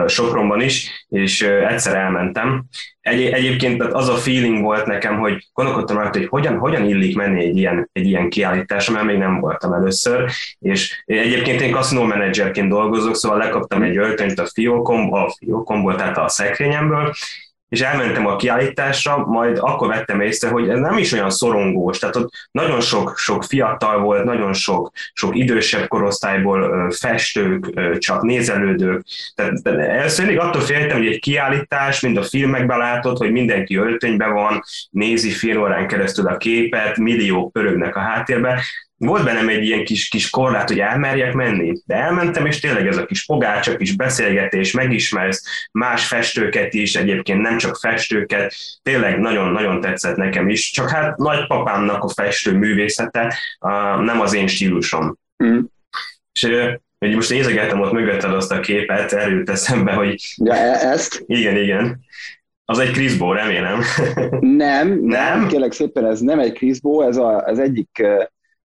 Sopronban 0.06 0.60
is, 0.60 1.06
és 1.08 1.42
egyszer 1.42 1.96
elmentem. 1.96 2.64
Egy, 3.00 3.22
egyébként 3.22 3.82
az 3.82 4.08
a 4.08 4.14
feeling 4.14 4.62
volt 4.62 4.86
nekem, 4.86 5.18
hogy 5.18 5.48
gondolkodtam 5.52 5.96
rajta, 5.96 6.18
hogy 6.18 6.28
hogyan, 6.28 6.58
hogyan 6.58 6.84
illik 6.84 7.16
menni 7.16 7.44
egy 7.44 7.56
ilyen, 7.56 7.90
egy 7.92 8.06
ilyen 8.06 8.28
kiállításra, 8.28 8.92
mert 8.92 9.06
még 9.06 9.18
nem 9.18 9.40
voltam 9.40 9.72
először, 9.72 10.30
és 10.58 11.02
egyébként 11.06 11.60
én 11.60 11.70
kaszinó 11.70 12.02
menedzserként 12.02 12.68
dolgozok, 12.68 13.16
szóval 13.16 13.38
lekaptam 13.38 13.82
egy 13.82 13.96
öltönyt 13.96 14.38
a 14.38 14.46
fiókomból, 14.46 15.24
a 15.24 15.34
fiókomból, 15.38 15.94
tehát 15.94 16.18
a 16.18 16.28
szekrényemből, 16.28 17.12
és 17.70 17.80
elmentem 17.80 18.26
a 18.26 18.36
kiállításra, 18.36 19.24
majd 19.26 19.58
akkor 19.60 19.88
vettem 19.88 20.20
észre, 20.20 20.48
hogy 20.48 20.68
ez 20.68 20.78
nem 20.78 20.98
is 20.98 21.12
olyan 21.12 21.30
szorongós, 21.30 21.98
tehát 21.98 22.16
ott 22.16 22.30
nagyon 22.50 22.80
sok, 22.80 23.16
sok 23.16 23.44
fiatal 23.44 24.00
volt, 24.00 24.24
nagyon 24.24 24.52
sok, 24.52 24.90
sok 25.12 25.36
idősebb 25.36 25.88
korosztályból 25.88 26.90
festők, 26.90 27.98
csak 27.98 28.22
nézelődők. 28.22 29.04
Tehát 29.34 29.66
először 29.66 30.26
mindig 30.26 30.42
attól 30.42 30.62
féltem, 30.62 30.96
hogy 30.96 31.06
egy 31.06 31.20
kiállítás, 31.20 32.00
mint 32.00 32.18
a 32.18 32.22
filmekben 32.22 32.78
látod, 32.78 33.16
hogy 33.16 33.30
mindenki 33.30 33.76
öltönyben 33.76 34.32
van, 34.32 34.62
nézi 34.90 35.30
fél 35.30 35.60
órán 35.60 35.86
keresztül 35.86 36.26
a 36.26 36.36
képet, 36.36 36.96
milliók 36.96 37.52
pörögnek 37.52 37.96
a 37.96 38.00
háttérben, 38.00 38.58
volt 39.06 39.24
bennem 39.24 39.48
egy 39.48 39.64
ilyen 39.64 39.84
kis, 39.84 40.08
kis 40.08 40.30
korlát, 40.30 40.68
hogy 40.68 40.80
elmerjek 40.80 41.32
menni, 41.32 41.72
de 41.84 41.94
elmentem, 41.94 42.46
és 42.46 42.60
tényleg 42.60 42.86
ez 42.86 42.96
a 42.96 43.06
kis 43.06 43.24
pogácsa, 43.24 43.76
kis 43.76 43.96
beszélgetés, 43.96 44.72
megismersz 44.72 45.68
más 45.72 46.06
festőket 46.06 46.74
is, 46.74 46.94
egyébként 46.94 47.40
nem 47.40 47.58
csak 47.58 47.76
festőket, 47.76 48.54
tényleg 48.82 49.18
nagyon-nagyon 49.18 49.80
tetszett 49.80 50.16
nekem 50.16 50.48
is, 50.48 50.70
csak 50.70 50.90
hát 50.90 51.16
nagypapámnak 51.16 52.04
a 52.04 52.08
festő 52.08 52.52
művészete 52.52 53.38
nem 54.00 54.20
az 54.20 54.34
én 54.34 54.46
stílusom. 54.46 55.18
Mm. 55.44 55.60
És 56.32 56.48
hogy 56.98 57.14
most 57.14 57.30
nézegettem 57.30 57.80
ott 57.80 57.92
mögötted 57.92 58.32
azt 58.32 58.52
a 58.52 58.60
képet, 58.60 59.12
erőt 59.12 59.50
eszembe, 59.50 59.92
hogy... 59.92 60.34
Ja, 60.36 60.54
e- 60.54 60.88
ezt? 60.88 61.22
Igen, 61.26 61.56
igen. 61.56 62.00
Az 62.64 62.78
egy 62.78 62.90
Krisbó, 62.90 63.32
remélem. 63.32 63.80
Nem, 64.40 64.88
nem, 64.88 64.98
nem, 65.02 65.48
kérlek 65.48 65.72
szépen, 65.72 66.06
ez 66.06 66.20
nem 66.20 66.38
egy 66.38 66.52
Krisbó, 66.52 67.02
ez 67.02 67.16
a, 67.16 67.44
az 67.44 67.58
egyik 67.58 68.02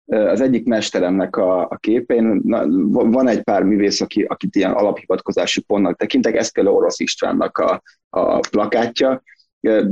az 0.06 0.42
egyik 0.42 0.66
mesteremnek 0.66 1.36
a, 1.36 1.62
a 1.62 1.78
képén, 1.78 2.42
na, 2.44 2.66
van 2.92 3.28
egy 3.28 3.44
pár 3.44 3.64
művész, 3.64 4.02
aki, 4.02 4.24
akit 4.24 4.56
ilyen 4.56 4.72
alaphivatkozási 4.72 5.62
pontnak 5.62 5.98
tekintek, 5.98 6.36
ez 6.36 6.52
például 6.52 6.76
Orosz 6.76 7.00
Istvánnak 7.00 7.58
a, 7.58 7.82
a 8.10 8.40
plakátja, 8.50 9.24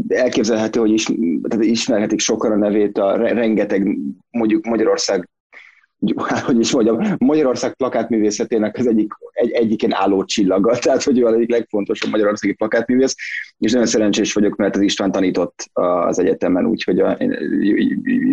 elképzelhető, 0.07 0.79
hogy 0.79 0.91
is, 0.91 1.05
tehát 1.49 1.65
ismerhetik 1.65 2.19
sokan 2.19 2.51
a 2.51 2.55
nevét, 2.55 2.97
a 2.97 3.15
rengeteg 3.15 3.97
mondjuk 4.29 4.65
Magyarország 4.65 5.29
hogy 6.45 6.59
is 6.59 6.71
mondjam, 6.71 7.15
Magyarország 7.17 7.73
plakátművészetének 7.73 8.77
az 8.77 8.87
egyik, 8.87 9.13
egy, 9.31 9.51
egyik 9.51 9.81
ilyen 9.81 9.97
álló 9.97 10.23
csillaga, 10.23 10.77
tehát 10.81 11.03
hogy 11.03 11.19
ő 11.19 11.25
az 11.25 11.33
egyik 11.33 11.51
legfontosabb 11.51 12.11
magyarországi 12.11 12.53
plakátművész, 12.53 13.15
és 13.57 13.71
nagyon 13.71 13.87
szerencsés 13.87 14.33
vagyok, 14.33 14.55
mert 14.55 14.75
az 14.75 14.81
István 14.81 15.11
tanított 15.11 15.69
az 15.73 16.19
egyetemen, 16.19 16.65
úgyhogy 16.65 17.03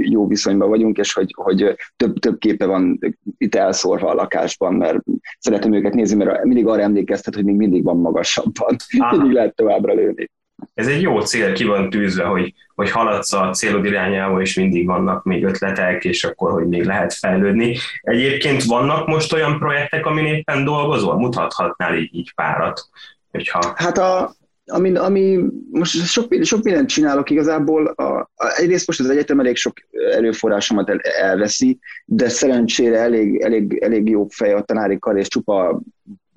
jó 0.00 0.26
viszonyban 0.26 0.68
vagyunk, 0.68 0.98
és 0.98 1.12
hogy, 1.12 1.34
hogy 1.37 1.76
több, 1.96 2.18
több 2.18 2.38
képe 2.38 2.66
van 2.66 2.98
itt 3.38 3.54
elszórva 3.54 4.10
a 4.10 4.14
lakásban, 4.14 4.75
mert 4.75 4.98
szeretem 5.38 5.72
őket 5.72 5.94
nézni, 5.94 6.25
mert 6.25 6.44
mindig 6.44 6.66
arra 6.66 6.82
emlékeztet, 6.82 7.34
hogy 7.34 7.44
még 7.44 7.56
mindig 7.56 7.84
van 7.84 7.96
magasabban, 7.96 8.76
mindig 9.10 9.32
lehet 9.32 9.54
továbbra 9.54 9.94
lőni 9.94 10.30
ez 10.74 10.86
egy 10.86 11.02
jó 11.02 11.20
cél, 11.20 11.52
ki 11.52 11.64
van 11.64 11.90
tűzve, 11.90 12.24
hogy, 12.24 12.54
hogy 12.74 12.90
haladsz 12.90 13.32
a 13.32 13.50
célod 13.50 13.84
irányába, 13.84 14.40
és 14.40 14.54
mindig 14.54 14.86
vannak 14.86 15.24
még 15.24 15.44
ötletek, 15.44 16.04
és 16.04 16.24
akkor, 16.24 16.52
hogy 16.52 16.66
még 16.66 16.84
lehet 16.84 17.14
fejlődni. 17.14 17.76
Egyébként 18.02 18.62
vannak 18.62 19.06
most 19.06 19.32
olyan 19.32 19.58
projektek, 19.58 20.06
amin 20.06 20.24
éppen 20.24 20.64
dolgozol? 20.64 21.18
Mutathatnál 21.18 21.96
így, 21.96 22.14
így 22.14 22.34
párat? 22.34 22.88
Hogyha... 23.30 23.72
Hát 23.76 23.98
a, 23.98 24.36
ami, 24.66 24.96
ami 24.96 25.38
most 25.70 26.06
sok, 26.06 26.34
sok 26.42 26.62
mindent 26.62 26.88
csinálok 26.88 27.30
igazából, 27.30 27.86
a, 27.86 28.02
a, 28.18 28.54
egyrészt 28.56 28.86
most 28.86 29.00
az 29.00 29.10
egyetem 29.10 29.40
elég 29.40 29.56
sok 29.56 29.72
erőforrásomat 30.12 30.88
el, 30.88 30.98
elveszi, 30.98 31.78
de 32.04 32.28
szerencsére 32.28 32.98
elég, 32.98 33.40
elég, 33.40 33.78
elég 33.80 34.08
jó 34.08 34.26
fej 34.28 34.52
a 34.52 34.62
tanári 34.62 34.98
kar, 34.98 35.18
és 35.18 35.28
csupa 35.28 35.80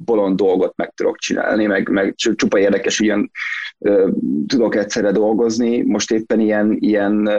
bolond 0.06 0.36
dolgot 0.36 0.76
meg 0.76 0.94
tudok 0.94 1.18
csinálni, 1.18 1.66
meg, 1.66 1.90
meg 1.90 2.14
csupa 2.16 2.60
érdekes, 2.60 3.00
ilyen 3.00 3.32
tudok 4.48 4.76
egyszerre 4.76 5.12
dolgozni. 5.12 5.82
Most 5.82 6.12
éppen 6.12 6.40
ilyen, 6.40 6.78
ilyen 6.80 7.30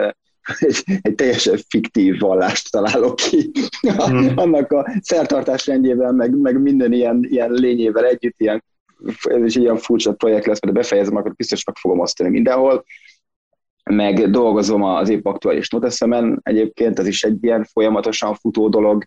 egy, 0.59 0.83
egy 1.01 1.15
teljesen 1.15 1.57
fiktív 1.67 2.19
vallást 2.19 2.71
találok 2.71 3.15
ki, 3.15 3.51
hmm. 3.81 4.31
annak 4.35 4.71
a 4.71 4.87
szertartás 5.01 5.65
rendjével, 5.65 6.11
meg, 6.11 6.37
meg 6.37 6.61
minden 6.61 6.93
ilyen, 6.93 7.27
ilyen 7.29 7.51
lényével 7.51 8.05
együtt, 8.05 8.35
ilyen, 8.37 8.63
ez 9.23 9.43
is 9.43 9.55
ilyen 9.55 9.77
furcsa 9.77 10.13
projekt 10.13 10.45
lesz, 10.45 10.61
mert 10.61 10.75
befejezem, 10.75 11.15
akkor 11.15 11.33
biztos 11.33 11.65
meg 11.65 11.75
fogom 11.75 11.99
osztani 11.99 12.29
mindenhol, 12.29 12.83
meg 13.83 14.29
dolgozom 14.29 14.83
az 14.83 15.09
épp 15.09 15.25
aktuális 15.25 15.69
noteszemen 15.69 16.39
egyébként, 16.43 16.99
ez 16.99 17.07
is 17.07 17.23
egy 17.23 17.43
ilyen 17.43 17.63
folyamatosan 17.63 18.35
futó 18.35 18.69
dolog, 18.69 19.03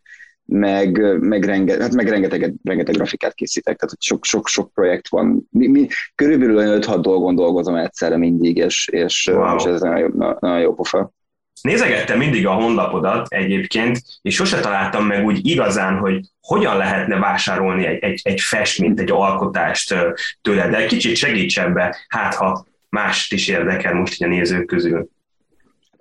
meg, 0.47 1.19
meg, 1.21 1.45
renge, 1.45 1.83
hát 1.83 1.95
meg 1.95 2.09
rengeteg, 2.09 2.55
rengeteg 2.62 2.95
grafikát 2.95 3.35
készítek, 3.35 3.76
tehát 3.76 4.03
sok, 4.03 4.25
sok, 4.25 4.49
sok 4.49 4.73
projekt 4.73 5.09
van. 5.09 5.47
Mi, 5.50 5.67
mi, 5.67 5.87
körülbelül 6.15 6.79
5-6 6.81 6.99
dolgon 7.00 7.35
dolgozom 7.35 7.75
egyszerre 7.75 8.17
mindig, 8.17 8.57
és, 8.57 8.88
és, 8.88 9.31
wow. 9.33 9.57
és 9.57 9.65
ez 9.65 9.81
nagyon 9.81 9.99
jó, 9.99 10.09
nagyon 10.41 10.61
jó 10.61 10.75
pofa. 10.75 11.15
Nézegettem 11.61 12.19
mindig 12.19 12.47
a 12.47 12.53
honlapodat 12.53 13.26
egyébként, 13.29 14.03
és 14.23 14.35
sose 14.35 14.61
találtam 14.61 15.07
meg 15.07 15.25
úgy 15.25 15.47
igazán, 15.47 15.99
hogy 15.99 16.21
hogyan 16.41 16.76
lehetne 16.76 17.19
vásárolni 17.19 17.87
egy, 17.87 17.99
egy, 17.99 18.21
egy 18.23 18.41
festményt, 18.41 19.00
egy 19.00 19.11
alkotást 19.11 19.95
tőled, 20.43 20.71
de 20.71 20.87
kicsit 20.87 21.17
segíts 21.17 21.59
ebbe, 21.59 21.97
hát 22.09 22.35
ha 22.35 22.67
mást 22.88 23.33
is 23.33 23.49
érdekel 23.49 23.95
most 23.95 24.23
a 24.23 24.26
nézők 24.26 24.67
közül. 24.67 25.09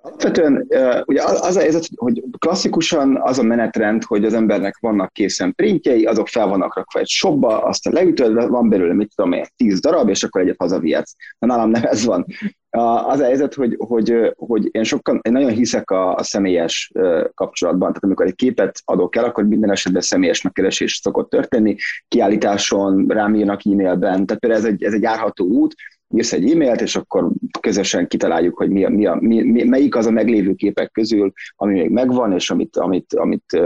Alapvetően 0.06 0.66
ugye 1.04 1.22
az 1.22 1.56
a 1.56 1.60
helyzet, 1.60 1.88
hogy 1.96 2.22
klasszikusan 2.38 3.20
az 3.22 3.38
a 3.38 3.42
menetrend, 3.42 4.04
hogy 4.04 4.24
az 4.24 4.34
embernek 4.34 4.78
vannak 4.80 5.12
készen 5.12 5.54
printjei, 5.54 6.04
azok 6.04 6.28
fel 6.28 6.46
vannak 6.46 6.76
rakva 6.76 7.00
egy 7.00 7.08
shopba, 7.08 7.62
aztán 7.62 7.92
leütöd, 7.92 8.48
van 8.48 8.68
belőle, 8.68 8.94
mit 8.94 9.12
tudom 9.14 9.32
én, 9.32 9.44
tíz 9.56 9.80
darab, 9.80 10.08
és 10.08 10.24
akkor 10.24 10.40
egyet 10.40 10.56
hazavihetsz. 10.58 11.14
De 11.38 11.46
nálam 11.46 11.70
nem 11.70 11.82
ez 11.84 12.04
van. 12.04 12.26
Az 13.06 13.20
a 13.20 13.24
helyzet, 13.24 13.54
hogy, 13.54 13.74
hogy, 13.78 14.32
hogy 14.36 14.68
én 14.70 14.84
sokkal, 14.84 15.20
én 15.22 15.32
nagyon 15.32 15.50
hiszek 15.50 15.90
a, 15.90 16.14
a 16.14 16.22
személyes 16.22 16.92
kapcsolatban, 17.34 17.88
tehát 17.88 18.04
amikor 18.04 18.26
egy 18.26 18.34
képet 18.34 18.80
adok 18.84 19.16
el, 19.16 19.24
akkor 19.24 19.44
minden 19.44 19.70
esetben 19.70 20.02
személyes 20.02 20.42
megkeresés 20.42 21.00
szokott 21.02 21.30
történni, 21.30 21.76
kiállításon, 22.08 23.06
rám 23.08 23.34
írnak 23.34 23.60
e-mailben, 23.66 24.26
tehát 24.26 24.40
például 24.40 24.62
ez 24.62 24.68
egy, 24.68 24.82
ez 24.82 24.92
egy 24.92 25.02
járható 25.02 25.44
út, 25.44 25.74
írsz 26.14 26.32
egy 26.32 26.50
e-mailt, 26.50 26.80
és 26.80 26.96
akkor 26.96 27.30
közösen 27.60 28.06
kitaláljuk, 28.06 28.56
hogy 28.56 28.70
mi 28.70 28.84
a, 28.84 28.88
mi 28.88 29.06
a, 29.06 29.16
mi, 29.20 29.64
melyik 29.64 29.96
az 29.96 30.06
a 30.06 30.10
meglévő 30.10 30.54
képek 30.54 30.90
közül, 30.90 31.32
ami 31.56 31.72
még 31.72 31.90
megvan, 31.90 32.32
és 32.32 32.50
amit, 32.50 32.76
amit, 32.76 33.14
amit 33.14 33.60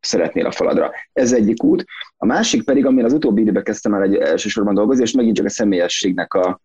szeretnél 0.00 0.46
a 0.46 0.50
faladra. 0.50 0.90
Ez 1.12 1.32
egyik 1.32 1.62
út. 1.62 1.84
A 2.16 2.26
másik 2.26 2.64
pedig, 2.64 2.86
amin 2.86 3.04
az 3.04 3.12
utóbbi 3.12 3.40
időben 3.40 3.62
kezdtem 3.62 3.94
el 3.94 4.02
egy 4.02 4.14
elsősorban 4.14 4.74
dolgozni, 4.74 5.02
és 5.02 5.12
megint 5.12 5.36
csak 5.36 5.46
a 5.46 5.50
személyességnek 5.50 6.34
a 6.34 6.60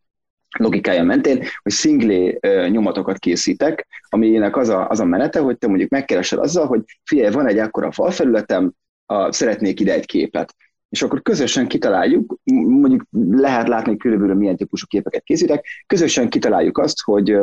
logikája 0.57 1.03
mentén, 1.03 1.43
hogy 1.61 1.71
szinglé 1.71 2.39
nyomatokat 2.69 3.17
készítek, 3.17 3.87
aminek 4.09 4.57
az 4.57 4.69
a, 4.69 4.89
az 4.89 4.99
a 4.99 5.05
menete, 5.05 5.39
hogy 5.39 5.57
te 5.57 5.67
mondjuk 5.67 5.89
megkeresed 5.89 6.39
azzal, 6.39 6.65
hogy 6.65 6.81
figyelj, 7.03 7.33
van 7.33 7.47
egy 7.47 7.57
akkora 7.57 7.91
falfelületem, 7.91 8.73
a, 9.05 9.31
szeretnék 9.31 9.79
ide 9.79 9.93
egy 9.93 10.05
képet 10.05 10.55
és 10.91 11.01
akkor 11.01 11.21
közösen 11.21 11.67
kitaláljuk, 11.67 12.39
mondjuk 12.53 13.03
lehet 13.29 13.67
látni 13.67 13.97
körülbelül 13.97 14.35
milyen 14.35 14.55
típusú 14.55 14.85
képeket 14.87 15.23
készítek, 15.23 15.65
közösen 15.87 16.29
kitaláljuk 16.29 16.77
azt, 16.77 17.01
hogy 17.01 17.39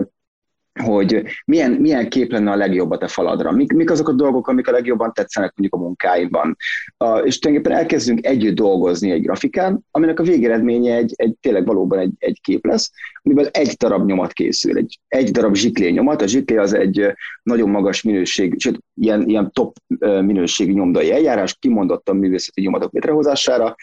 hogy 0.78 1.22
milyen, 1.44 1.72
milyen 1.72 2.08
kép 2.08 2.32
lenne 2.32 2.50
a 2.50 2.56
legjobb 2.56 2.90
a 2.90 2.98
te 2.98 3.08
faladra, 3.08 3.52
mik, 3.52 3.72
mik 3.72 3.90
azok 3.90 4.08
a 4.08 4.12
dolgok, 4.12 4.48
amik 4.48 4.68
a 4.68 4.70
legjobban 4.70 5.12
tetszenek 5.12 5.52
mondjuk 5.56 5.80
a 5.80 5.84
munkáimban. 5.84 6.56
Uh, 7.04 7.20
és 7.24 7.38
tulajdonképpen 7.38 7.78
elkezdünk 7.78 8.26
együtt 8.26 8.54
dolgozni 8.54 9.10
egy 9.10 9.22
grafikán, 9.22 9.80
aminek 9.90 10.20
a 10.20 10.22
végeredménye 10.22 10.96
egy, 10.96 11.12
egy 11.16 11.34
tényleg 11.40 11.66
valóban 11.66 11.98
egy, 11.98 12.12
egy 12.18 12.40
kép 12.40 12.66
lesz, 12.66 12.90
amiből 13.22 13.46
egy 13.46 13.68
darab 13.68 14.06
nyomat 14.06 14.32
készül, 14.32 14.76
egy, 14.76 14.98
egy 15.08 15.30
darab 15.30 15.54
zsiklé 15.54 15.90
nyomat. 15.90 16.22
A 16.22 16.26
zsiklé 16.26 16.56
az 16.56 16.72
egy 16.72 17.12
nagyon 17.42 17.68
magas 17.68 18.02
minőség, 18.02 18.54
sőt, 18.60 18.78
ilyen, 18.94 19.28
ilyen 19.28 19.50
top 19.52 19.76
minőségű 20.00 20.72
nyomdai 20.72 21.12
eljárás, 21.12 21.56
kimondottan 21.58 22.16
művészeti 22.16 22.60
nyomatok 22.60 22.92
létrehozására, 22.92 23.74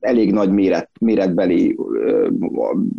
elég 0.00 0.32
nagy 0.32 0.50
méret, 0.50 0.90
méretbeli 1.00 1.76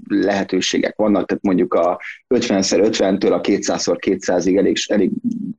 lehetőségek 0.07 0.96
vannak, 0.96 1.25
tehát 1.25 1.43
mondjuk 1.43 1.74
a 1.74 2.00
50x50-től 2.36 3.31
a 3.31 3.41
200x200-ig 3.41 4.57
elég, 4.57 4.77
elég 4.88 5.12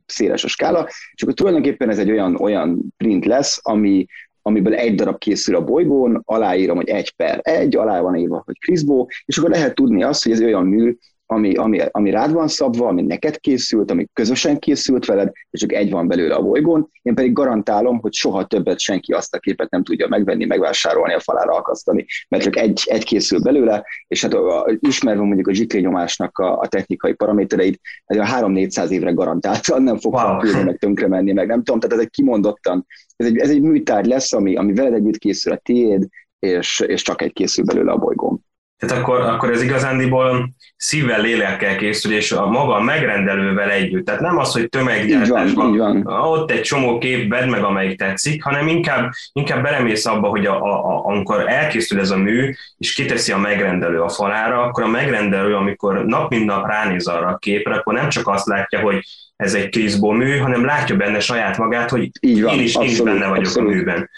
széles 0.06 0.44
a 0.44 0.48
skála, 0.48 0.86
és 1.12 1.22
akkor 1.22 1.34
tulajdonképpen 1.34 1.88
ez 1.88 1.98
egy 1.98 2.10
olyan, 2.10 2.36
olyan 2.40 2.94
print 2.96 3.24
lesz, 3.24 3.60
ami, 3.62 4.06
amiből 4.42 4.74
egy 4.74 4.94
darab 4.94 5.18
készül 5.18 5.54
a 5.54 5.64
bolygón, 5.64 6.22
aláírom, 6.24 6.76
hogy 6.76 6.88
egy 6.88 7.14
per 7.14 7.40
egy, 7.42 7.76
alá 7.76 8.00
van 8.00 8.16
írva, 8.16 8.42
hogy 8.44 8.58
Kriszbó, 8.58 9.08
és 9.24 9.38
akkor 9.38 9.50
lehet 9.50 9.74
tudni 9.74 10.02
azt, 10.02 10.22
hogy 10.22 10.32
ez 10.32 10.40
olyan 10.40 10.66
mű, 10.66 10.96
ami, 11.30 11.54
ami, 11.54 11.80
ami 11.90 12.10
rád 12.10 12.32
van 12.32 12.48
szabva, 12.48 12.86
ami 12.86 13.02
neked 13.02 13.38
készült, 13.38 13.90
ami 13.90 14.06
közösen 14.12 14.58
készült 14.58 15.04
veled, 15.04 15.32
és 15.50 15.60
csak 15.60 15.72
egy 15.72 15.90
van 15.90 16.08
belőle 16.08 16.34
a 16.34 16.42
bolygón. 16.42 16.90
Én 17.02 17.14
pedig 17.14 17.32
garantálom, 17.32 17.98
hogy 18.00 18.12
soha 18.12 18.46
többet 18.46 18.78
senki 18.78 19.12
azt 19.12 19.34
a 19.34 19.38
képet 19.38 19.70
nem 19.70 19.82
tudja 19.82 20.08
megvenni, 20.08 20.44
megvásárolni, 20.44 21.14
a 21.14 21.20
falára 21.20 21.52
akasztani, 21.52 22.06
mert 22.28 22.42
csak 22.42 22.56
egy, 22.56 22.82
egy 22.84 23.04
készül 23.04 23.40
belőle, 23.40 23.84
és 24.06 24.22
hát 24.22 24.34
a, 24.34 24.64
a, 24.64 24.76
ismerve 24.80 25.22
mondjuk 25.22 25.48
a 25.48 25.52
zsiklényomásnak 25.52 26.38
a, 26.38 26.58
a 26.58 26.66
technikai 26.66 27.12
paramétereit, 27.12 27.80
ez 28.04 28.16
a 28.16 28.24
3-400 28.24 28.88
évre 28.88 29.10
garantáltan 29.10 29.82
nem 29.82 29.98
fog 29.98 30.12
wow. 30.12 30.64
meg 30.64 30.78
tönkre 30.78 31.08
menni, 31.08 31.32
meg 31.32 31.46
nem 31.46 31.62
tudom, 31.62 31.80
tehát 31.80 31.96
ez 31.96 32.02
egy 32.02 32.10
kimondottan, 32.10 32.86
ez 33.16 33.26
egy, 33.26 33.36
ez 33.36 33.50
egy 33.50 33.60
műtárgy 33.60 34.06
lesz, 34.06 34.32
ami, 34.32 34.56
ami 34.56 34.74
veled 34.74 34.94
együtt 34.94 35.18
készül 35.18 35.52
a 35.52 35.56
tiéd, 35.56 36.08
és, 36.38 36.80
és 36.80 37.02
csak 37.02 37.22
egy 37.22 37.32
készül 37.32 37.64
belőle 37.64 37.92
a 37.92 37.96
bolygón. 37.96 38.46
Tehát 38.78 38.98
akkor, 38.98 39.20
akkor 39.20 39.50
ez 39.50 39.62
igazándiból 39.62 40.50
szívvel, 40.76 41.20
lélekkel 41.20 41.76
készül, 41.76 42.12
és 42.12 42.32
a 42.32 42.46
maga 42.46 42.74
a 42.74 42.82
megrendelővel 42.82 43.70
együtt. 43.70 44.04
Tehát 44.04 44.20
nem 44.20 44.38
az, 44.38 44.52
hogy 44.52 44.68
tömeggyártásban 44.68 46.06
ott 46.06 46.50
egy 46.50 46.60
csomó 46.60 46.98
kép 46.98 47.28
bed 47.28 47.48
meg, 47.48 47.62
amelyik 47.62 47.98
tetszik, 47.98 48.42
hanem 48.42 48.68
inkább, 48.68 49.10
inkább 49.32 49.62
belemész 49.62 50.06
abba, 50.06 50.28
hogy 50.28 50.46
a, 50.46 50.62
a, 50.62 50.86
a, 50.86 51.04
amikor 51.04 51.48
elkészül 51.48 52.00
ez 52.00 52.10
a 52.10 52.16
mű, 52.16 52.54
és 52.76 52.94
kiteszi 52.94 53.32
a 53.32 53.38
megrendelő 53.38 54.00
a 54.00 54.08
falára, 54.08 54.62
akkor 54.62 54.82
a 54.82 54.88
megrendelő, 54.88 55.54
amikor 55.54 56.04
nap 56.04 56.30
mint 56.30 56.44
nap 56.44 56.66
ránéz 56.66 57.06
arra 57.06 57.26
a 57.26 57.36
képre, 57.36 57.74
akkor 57.74 57.94
nem 57.94 58.08
csak 58.08 58.28
azt 58.28 58.46
látja, 58.46 58.80
hogy 58.80 59.04
ez 59.36 59.54
egy 59.54 59.68
Kriszból 59.68 60.14
mű, 60.16 60.36
hanem 60.36 60.64
látja 60.64 60.96
benne 60.96 61.20
saját 61.20 61.58
magát, 61.58 61.90
hogy 61.90 62.10
Így 62.20 62.42
van, 62.42 62.54
én, 62.54 62.60
is, 62.60 62.74
abszolút, 62.74 62.88
én 62.88 62.94
is 62.94 63.00
benne 63.02 63.26
vagyok 63.26 63.44
abszolút. 63.44 63.70
a 63.70 63.74
műben. 63.74 64.10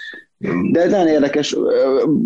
De 0.71 0.87
nagyon 0.87 1.07
érdekes, 1.07 1.57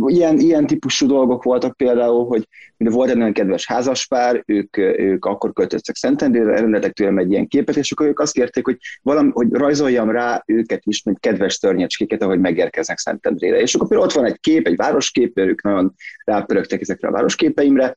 ilyen, 0.06 0.38
ilyen 0.38 0.66
típusú 0.66 1.06
dolgok 1.06 1.42
voltak 1.42 1.76
például, 1.76 2.26
hogy 2.26 2.49
volt 2.76 3.11
egy 3.11 3.16
nagyon 3.16 3.33
kedves 3.33 3.66
házaspár, 3.66 4.42
ők, 4.47 4.76
ők 4.76 5.25
akkor 5.25 5.52
költöztek 5.52 5.97
Szentendrére, 5.97 6.61
rendeltek 6.61 6.92
tőlem 6.92 7.18
egy 7.18 7.30
ilyen 7.30 7.47
képet, 7.47 7.76
és 7.76 7.92
akkor 7.92 8.06
ők 8.06 8.21
azt 8.21 8.33
kérték, 8.33 8.64
hogy, 8.64 8.78
valami, 9.02 9.30
hogy 9.33 9.52
rajzoljam 9.52 10.11
rá 10.11 10.42
őket 10.47 10.83
is, 10.85 11.02
mint 11.02 11.21
kedves 11.21 11.59
törnyecskéket, 11.59 12.23
ahogy 12.23 12.40
megérkeznek 12.40 12.99
Szentendrére. 12.99 13.61
És 13.61 13.75
akkor 13.75 13.88
például 13.88 14.09
ott 14.09 14.16
van 14.16 14.26
egy 14.26 14.40
kép, 14.40 14.66
egy 14.66 14.76
városkép, 14.76 15.38
ők 15.38 15.62
nagyon 15.62 15.94
rápörögtek 16.25 16.80
ezekre 16.80 17.09
a 17.09 17.12
városképeimre, 17.12 17.97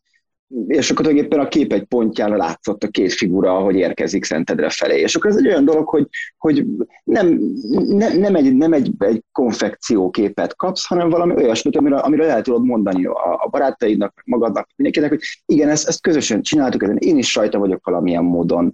és 0.67 0.91
akkor 0.91 1.05
tulajdonképpen 1.05 1.45
a 1.45 1.47
kép 1.47 1.73
egy 1.73 1.83
pontján 1.83 2.37
látszott 2.37 2.83
a 2.83 2.87
két 2.87 3.13
figura, 3.13 3.57
ahogy 3.57 3.75
érkezik 3.75 4.23
Szentedre 4.23 4.69
felé. 4.69 4.99
És 4.99 5.15
akkor 5.15 5.29
ez 5.29 5.37
egy 5.37 5.47
olyan 5.47 5.65
dolog, 5.65 5.87
hogy, 5.87 6.07
hogy 6.37 6.65
nem, 7.03 7.39
ne, 7.87 8.17
nem, 8.17 8.35
egy, 8.35 8.55
nem 8.55 8.73
egy, 8.73 8.91
egy 8.97 9.23
konfekcióképet 9.31 10.55
kapsz, 10.55 10.87
hanem 10.87 11.09
valami 11.09 11.33
olyasmit, 11.35 11.77
amire, 11.77 11.95
amire 11.95 12.29
el 12.29 12.41
tudod 12.41 12.65
mondani 12.65 13.05
a, 13.05 13.39
a 13.43 13.47
barátaidnak, 13.49 14.21
magadnak, 14.25 14.69
mindenkinek, 14.75 15.09
hogy 15.09 15.21
igen, 15.45 15.69
ezt, 15.69 15.87
ezt 15.87 16.01
közösen 16.01 16.41
csináltuk, 16.41 16.83
ezen 16.83 16.97
én 16.97 17.17
is 17.17 17.35
rajta 17.35 17.59
vagyok 17.59 17.85
valamilyen 17.85 18.23
módon. 18.23 18.73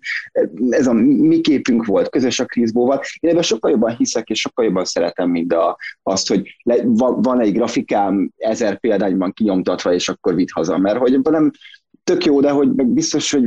Ez 0.69 0.87
a 0.87 0.93
mi 0.93 1.41
képünk 1.41 1.85
volt, 1.85 2.09
közös 2.09 2.39
a 2.39 2.45
krízbóval. 2.45 3.01
Én 3.19 3.29
ebben 3.29 3.43
sokkal 3.43 3.71
jobban 3.71 3.95
hiszek, 3.95 4.29
és 4.29 4.39
sokkal 4.39 4.65
jobban 4.65 4.85
szeretem, 4.85 5.29
mint 5.29 5.53
a, 5.53 5.77
azt, 6.03 6.27
hogy 6.27 6.57
le, 6.63 6.75
van 6.97 7.41
egy 7.41 7.53
grafikám 7.53 8.31
ezer 8.37 8.79
példányban 8.79 9.33
kinyomtatva, 9.33 9.93
és 9.93 10.09
akkor 10.09 10.35
vitt 10.35 10.51
haza. 10.51 10.77
Mert 10.77 10.97
hogy 10.97 11.19
nem, 11.21 11.51
tök 12.03 12.25
jó, 12.25 12.39
de 12.39 12.49
hogy 12.49 12.73
meg 12.75 12.87
biztos, 12.87 13.31
hogy 13.31 13.43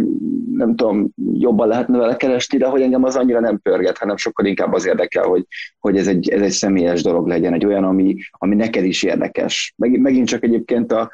nem 0.52 0.76
tudom, 0.76 1.08
jobban 1.32 1.68
lehetne 1.68 1.98
vele 1.98 2.16
keresni, 2.16 2.58
de 2.58 2.66
hogy 2.66 2.82
engem 2.82 3.04
az 3.04 3.16
annyira 3.16 3.40
nem 3.40 3.60
pörget, 3.60 3.98
hanem 3.98 4.16
sokkal 4.16 4.46
inkább 4.46 4.72
az 4.72 4.86
érdekel, 4.86 5.24
hogy, 5.24 5.46
hogy 5.78 5.96
ez, 5.96 6.06
egy, 6.06 6.28
ez 6.28 6.40
egy 6.40 6.50
személyes 6.50 7.02
dolog 7.02 7.26
legyen, 7.26 7.52
egy 7.52 7.66
olyan, 7.66 7.84
ami, 7.84 8.16
ami 8.30 8.54
neked 8.54 8.84
is 8.84 9.02
érdekes. 9.02 9.74
Meg, 9.76 10.00
megint 10.00 10.28
csak 10.28 10.44
egyébként 10.44 10.92
a, 10.92 11.10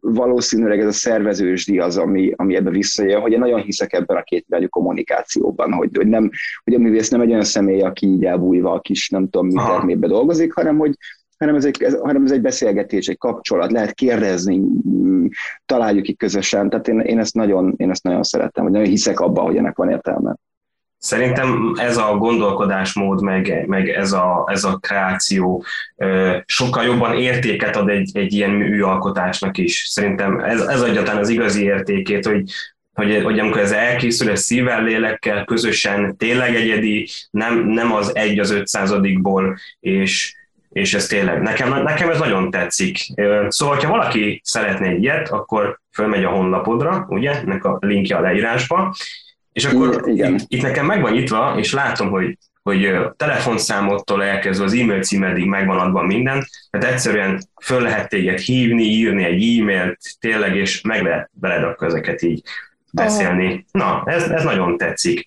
valószínűleg 0.00 0.80
ez 0.80 0.86
a 0.86 0.92
szervezősdi 0.92 1.78
az, 1.78 1.96
ami, 1.96 2.32
ami 2.36 2.56
ebbe 2.56 2.70
visszajön, 2.70 3.20
hogy 3.20 3.32
én 3.32 3.38
nagyon 3.38 3.60
hiszek 3.60 3.92
ebben 3.92 4.16
a 4.16 4.22
két 4.22 4.44
irányú 4.48 4.68
kommunikációban, 4.68 5.72
hogy, 5.72 5.90
hogy, 5.96 6.06
nem, 6.06 6.30
hogy 6.64 6.74
a 6.74 6.78
művész 6.78 7.08
nem 7.08 7.20
egy 7.20 7.30
olyan 7.30 7.44
személy, 7.44 7.80
aki 7.80 8.06
így 8.06 8.24
elbújva 8.24 8.72
a 8.72 8.80
kis, 8.80 9.08
nem 9.08 9.28
tudom, 9.28 9.46
mi 9.46 9.54
termébe 9.54 10.06
dolgozik, 10.06 10.52
hanem 10.52 10.78
hogy, 10.78 10.94
hanem 11.38 11.54
ez, 11.54 11.64
egy, 11.64 11.82
ez, 11.82 11.98
hanem 12.00 12.24
ez 12.24 12.30
egy 12.30 12.40
beszélgetés, 12.40 13.06
egy 13.06 13.18
kapcsolat, 13.18 13.72
lehet 13.72 13.94
kérdezni, 13.94 14.62
találjuk 15.66 16.02
ki 16.02 16.14
közösen, 16.14 16.70
tehát 16.70 16.88
én, 16.88 17.00
én, 17.00 17.18
ezt 17.18 17.34
nagyon, 17.34 17.74
én 17.76 17.90
ezt 17.90 18.02
nagyon 18.02 18.22
szeretem, 18.22 18.62
hogy 18.64 18.72
nagyon 18.72 18.88
hiszek 18.88 19.20
abban, 19.20 19.44
hogy 19.44 19.56
ennek 19.56 19.76
van 19.76 19.90
értelme. 19.90 20.36
Szerintem 20.98 21.72
ez 21.76 21.96
a 21.96 22.16
gondolkodásmód, 22.16 23.22
meg, 23.22 23.64
meg 23.66 23.88
ez, 23.88 24.12
a, 24.12 24.48
ez 24.50 24.64
a 24.64 24.76
kreáció 24.76 25.64
sokkal 26.44 26.84
jobban 26.84 27.18
értéket 27.18 27.76
ad 27.76 27.88
egy, 27.88 28.10
egy 28.12 28.32
ilyen 28.32 28.50
műalkotásnak 28.50 29.58
is. 29.58 29.86
Szerintem 29.88 30.38
ez, 30.38 30.60
ez 30.60 30.82
adja 30.82 31.02
az 31.02 31.28
igazi 31.28 31.64
értékét, 31.64 32.26
hogy, 32.26 32.50
hogy, 32.94 33.22
hogy 33.22 33.38
amikor 33.38 33.60
ez 33.60 33.72
elkészül, 33.72 34.30
ez 34.30 34.40
szívvel, 34.40 34.82
lélekkel, 34.82 35.44
közösen, 35.44 36.16
tényleg 36.16 36.54
egyedi, 36.54 37.08
nem, 37.30 37.58
nem 37.68 37.92
az 37.92 38.16
egy 38.16 38.38
az 38.38 38.50
ötszázadikból, 38.50 39.56
és, 39.80 40.34
és 40.76 40.94
ez 40.94 41.06
tényleg, 41.06 41.42
nekem, 41.42 41.82
nekem 41.82 42.10
ez 42.10 42.18
nagyon 42.18 42.50
tetszik. 42.50 42.98
Szóval, 43.48 43.76
ha 43.76 43.88
valaki 43.88 44.40
szeretne 44.44 44.94
ilyet, 44.94 45.28
akkor 45.28 45.80
fölmegy 45.92 46.24
a 46.24 46.30
honlapodra, 46.30 47.06
ugye, 47.08 47.40
ennek 47.40 47.64
a 47.64 47.78
linkje 47.80 48.16
a 48.16 48.20
leírásba, 48.20 48.94
és 49.52 49.64
akkor 49.64 50.02
Igen. 50.04 50.34
Itt, 50.34 50.44
itt 50.48 50.62
nekem 50.62 50.86
meg 50.86 51.00
van 51.00 51.12
nyitva, 51.12 51.54
és 51.58 51.72
látom, 51.72 52.10
hogy 52.10 52.38
hogy 52.62 52.98
telefonszámottól 53.16 54.24
elkezdve 54.24 54.64
az 54.64 54.72
e-mail 54.72 55.02
címedig 55.02 55.46
megvan 55.46 55.78
adva 55.78 56.02
minden, 56.02 56.46
tehát 56.70 56.92
egyszerűen 56.92 57.40
föl 57.62 57.80
lehet 57.80 58.08
téged 58.08 58.38
hívni, 58.38 58.82
írni 58.82 59.24
egy 59.24 59.58
e-mailt, 59.58 59.98
tényleg, 60.20 60.56
és 60.56 60.80
meg 60.80 61.02
lehet 61.02 61.30
veled 61.40 61.62
akkor 61.62 61.86
ezeket 61.86 62.22
így 62.22 62.42
beszélni. 62.92 63.66
Na, 63.70 64.02
ez, 64.06 64.30
ez 64.30 64.44
nagyon 64.44 64.76
tetszik. 64.76 65.26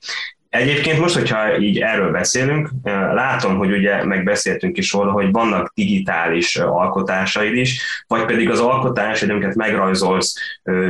Egyébként 0.50 1.00
most, 1.00 1.16
hogyha 1.16 1.60
így 1.60 1.80
erről 1.80 2.12
beszélünk, 2.12 2.70
látom, 3.14 3.58
hogy 3.58 3.72
ugye 3.72 4.06
megbeszéltünk 4.06 4.78
is 4.78 4.94
róla, 4.94 5.12
hogy 5.12 5.32
vannak 5.32 5.72
digitális 5.74 6.56
alkotásaid 6.56 7.56
is, 7.56 8.04
vagy 8.08 8.26
pedig 8.26 8.50
az 8.50 8.60
alkotás, 8.60 9.24
amiket 9.24 9.56
megrajzolsz, 9.56 10.36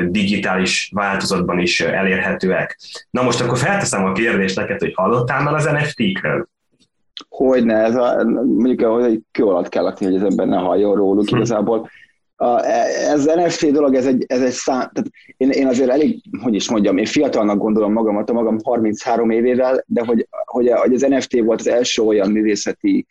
digitális 0.07 0.91
változatban 0.93 1.59
is 1.59 1.79
elérhetőek. 1.79 2.79
Na 3.09 3.21
most 3.21 3.41
akkor 3.41 3.57
felteszem 3.57 4.05
a 4.05 4.11
kérdést 4.11 4.55
neked, 4.55 4.79
hogy 4.79 4.93
hallottál 4.95 5.43
már 5.43 5.53
az 5.53 5.65
NFT-kről? 5.65 6.47
Hogyne, 7.29 7.75
ez 7.75 7.95
a, 7.95 8.23
mondjuk, 8.23 8.81
hogy 8.81 9.03
egy 9.03 9.21
kő 9.31 9.43
alatt 9.43 9.69
kell 9.69 9.83
lakni, 9.83 10.05
hogy 10.05 10.15
az 10.15 10.23
ember 10.23 10.47
ne 10.47 10.57
halljon 10.57 10.95
róluk. 10.95 11.29
Hm. 11.29 11.35
Igazából 11.35 11.89
a, 12.41 12.65
ez 12.65 13.25
NFT 13.25 13.71
dolog, 13.71 13.95
ez 13.95 14.05
egy, 14.05 14.25
ez 14.27 14.41
egy 14.41 14.51
szám, 14.51 14.77
tehát 14.77 15.09
én, 15.37 15.49
én 15.49 15.67
azért 15.67 15.89
elég, 15.89 16.21
hogy 16.41 16.53
is 16.53 16.69
mondjam, 16.69 16.97
én 16.97 17.05
fiatalnak 17.05 17.57
gondolom 17.57 17.93
magamat, 17.93 18.29
a 18.29 18.33
magam 18.33 18.57
33 18.63 19.29
évével, 19.29 19.83
de 19.87 20.05
hogy, 20.05 20.27
hogy, 20.45 20.69
hogy 20.69 20.93
az 20.93 21.01
NFT 21.01 21.39
volt 21.39 21.59
az 21.59 21.67
első 21.67 22.01
olyan 22.01 22.31
művészeti 22.31 23.05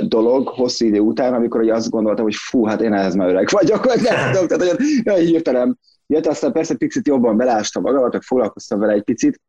dolog 0.00 0.48
hosszú 0.48 0.86
idő 0.86 0.98
után, 0.98 1.34
amikor 1.34 1.60
hogy 1.60 1.70
azt 1.70 1.90
gondoltam, 1.90 2.24
hogy 2.24 2.34
fú, 2.34 2.64
hát 2.64 2.80
én 2.80 2.92
ehhez 2.92 3.14
már 3.14 3.28
öreg 3.28 3.48
vagyok, 3.50 3.84
vagy 3.84 4.00
nem 4.02 4.32
tudom, 4.32 4.46
tehát 4.46 4.76
hogy 5.04 5.24
hirtelen 5.24 5.78
jött, 6.06 6.26
aztán 6.26 6.52
persze 6.52 6.74
picit 6.74 7.06
jobban 7.08 7.36
belástam 7.36 7.82
magamat, 7.82 8.24
foglalkoztam 8.24 8.78
vele 8.78 8.92
egy 8.92 9.02
picit. 9.02 9.40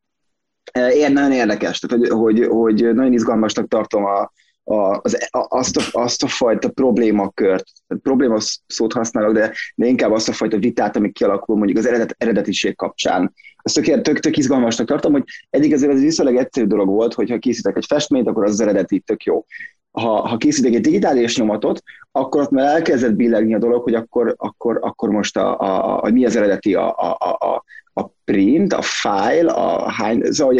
Én 0.94 1.12
nagyon 1.12 1.32
érdekes, 1.32 1.78
tehát 1.78 2.06
hogy, 2.06 2.08
hogy, 2.08 2.46
hogy 2.46 2.94
nagyon 2.94 3.12
izgalmasnak 3.12 3.68
tartom 3.68 4.04
a, 4.04 4.32
a, 4.64 5.00
az, 5.02 5.28
a, 5.30 5.46
azt, 5.48 5.76
a, 5.76 5.82
azt 5.92 6.22
a 6.22 6.26
fajta 6.26 6.68
problémakört, 6.68 7.64
probléma 8.02 8.36
szót 8.66 8.92
használok, 8.92 9.32
de, 9.32 9.52
de 9.74 9.86
inkább 9.86 10.12
azt 10.12 10.28
a 10.28 10.32
fajta 10.32 10.58
vitát, 10.58 10.96
ami 10.96 11.12
kialakul 11.12 11.56
mondjuk 11.56 11.78
az 11.78 11.86
eredet, 11.86 12.14
eredetiség 12.18 12.76
kapcsán. 12.76 13.32
Ezt 13.62 13.82
tök, 13.82 14.00
tök, 14.00 14.18
tök 14.18 14.36
izgalmasnak 14.36 14.86
tartom, 14.86 15.12
hogy 15.12 15.24
eddig 15.50 15.72
azért 15.72 15.92
ez 15.92 16.00
viszonylag 16.00 16.36
egyszerű 16.36 16.66
dolog 16.66 16.88
volt, 16.88 17.14
hogy 17.14 17.30
ha 17.30 17.38
készítek 17.38 17.76
egy 17.76 17.86
festményt, 17.86 18.28
akkor 18.28 18.44
az, 18.44 18.50
az 18.50 18.60
eredeti 18.60 19.00
tök 19.00 19.22
jó. 19.22 19.44
Ha, 19.90 20.28
ha 20.28 20.36
készítek 20.36 20.74
egy 20.74 20.80
digitális 20.80 21.38
nyomatot, 21.38 21.82
akkor 22.12 22.40
ott 22.40 22.50
már 22.50 22.74
elkezdett 22.74 23.14
billegni 23.14 23.54
a 23.54 23.58
dolog, 23.58 23.82
hogy 23.82 23.94
akkor, 23.94 24.34
akkor, 24.38 24.78
akkor 24.80 25.08
most 25.08 25.36
a, 25.36 25.60
a, 25.60 26.02
a, 26.02 26.10
mi 26.10 26.24
az 26.24 26.36
eredeti 26.36 26.74
a, 26.74 26.88
a, 26.96 27.16
a, 27.18 27.64
a 27.94 28.06
print, 28.24 28.72
a 28.72 28.82
file, 28.82 29.52
a 29.52 29.90
hány, 29.90 30.22
szóval, 30.22 30.54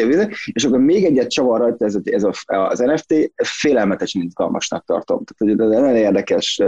és 0.52 0.64
akkor 0.64 0.78
még 0.78 1.04
egyet 1.04 1.30
csavar 1.30 1.60
rajta 1.60 1.84
ez, 1.84 1.96
ez 2.04 2.24
a, 2.24 2.32
az 2.44 2.78
NFT, 2.78 3.32
félelmetesen 3.44 4.22
izgalmasnak 4.22 4.84
tartom. 4.84 5.24
Tehát 5.24 5.60
ez 5.60 5.68
nagyon 5.68 5.96
érdekes, 5.96 6.62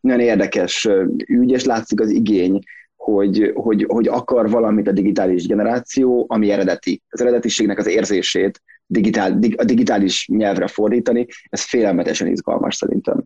nagyon 0.00 0.20
érdekes 0.20 0.88
ügy, 1.26 1.50
és 1.50 1.64
látszik 1.64 2.00
az 2.00 2.10
igény, 2.10 2.58
hogy, 2.96 3.52
hogy, 3.54 3.84
hogy 3.88 4.08
akar 4.08 4.50
valamit 4.50 4.88
a 4.88 4.92
digitális 4.92 5.46
generáció, 5.46 6.24
ami 6.28 6.50
eredeti. 6.50 7.02
Az 7.08 7.20
eredetiségnek 7.20 7.78
az 7.78 7.86
érzését 7.86 8.62
digitál, 8.86 9.38
a 9.56 9.64
digitális 9.64 10.28
nyelvre 10.28 10.66
fordítani, 10.66 11.26
ez 11.48 11.62
félelmetesen 11.62 12.26
izgalmas 12.26 12.74
szerintem. 12.74 13.22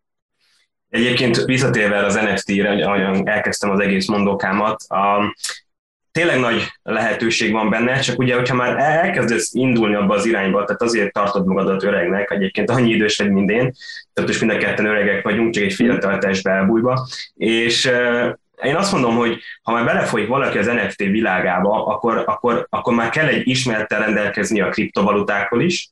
Egyébként 0.89 1.45
visszatérve 1.45 2.05
az 2.05 2.15
NFT-re, 2.15 2.87
ahogyan 2.87 3.29
elkezdtem 3.29 3.71
az 3.71 3.81
egész 3.81 4.09
mondókámat, 4.09 4.83
a, 4.83 5.35
tényleg 6.19 6.39
nagy 6.39 6.73
lehetőség 6.83 7.53
van 7.53 7.71
benne, 7.71 7.99
csak 7.99 8.19
ugye, 8.19 8.35
hogyha 8.35 8.55
már 8.55 8.79
elkezdesz 8.79 9.55
indulni 9.55 9.95
abba 9.95 10.15
az 10.15 10.27
irányba, 10.27 10.65
tehát 10.65 10.83
azért 10.83 11.13
tartod 11.13 11.47
magadat 11.47 11.83
öregnek, 11.83 12.31
egyébként 12.31 12.71
annyi 12.71 12.91
idős 12.91 13.19
vagy, 13.19 13.31
mint 13.31 13.51
én, 13.51 13.73
tehát 14.13 14.31
is 14.31 14.39
mind 14.39 14.53
a 14.53 14.57
ketten 14.57 14.87
öregek 14.87 15.23
vagyunk, 15.23 15.55
csak 15.55 15.63
egy 15.63 15.73
fiatal 15.73 16.19
testbe 16.19 16.51
elbújva, 16.51 17.07
és 17.35 17.91
én 18.63 18.77
azt 18.77 18.93
mondom, 18.93 19.17
hogy 19.17 19.41
ha 19.63 19.73
már 19.73 19.85
belefolyik 19.85 20.29
valaki 20.29 20.59
az 20.59 20.67
NFT 20.67 20.99
világába, 20.99 21.87
akkor, 21.87 22.23
akkor, 22.27 22.67
akkor 22.71 22.95
már 22.95 23.11
kell 23.11 23.27
egy 23.27 23.49
ismerettel 23.49 24.01
rendelkezni 24.01 24.61
a 24.61 24.69
kriptovalutákról 24.69 25.63
is, 25.63 25.91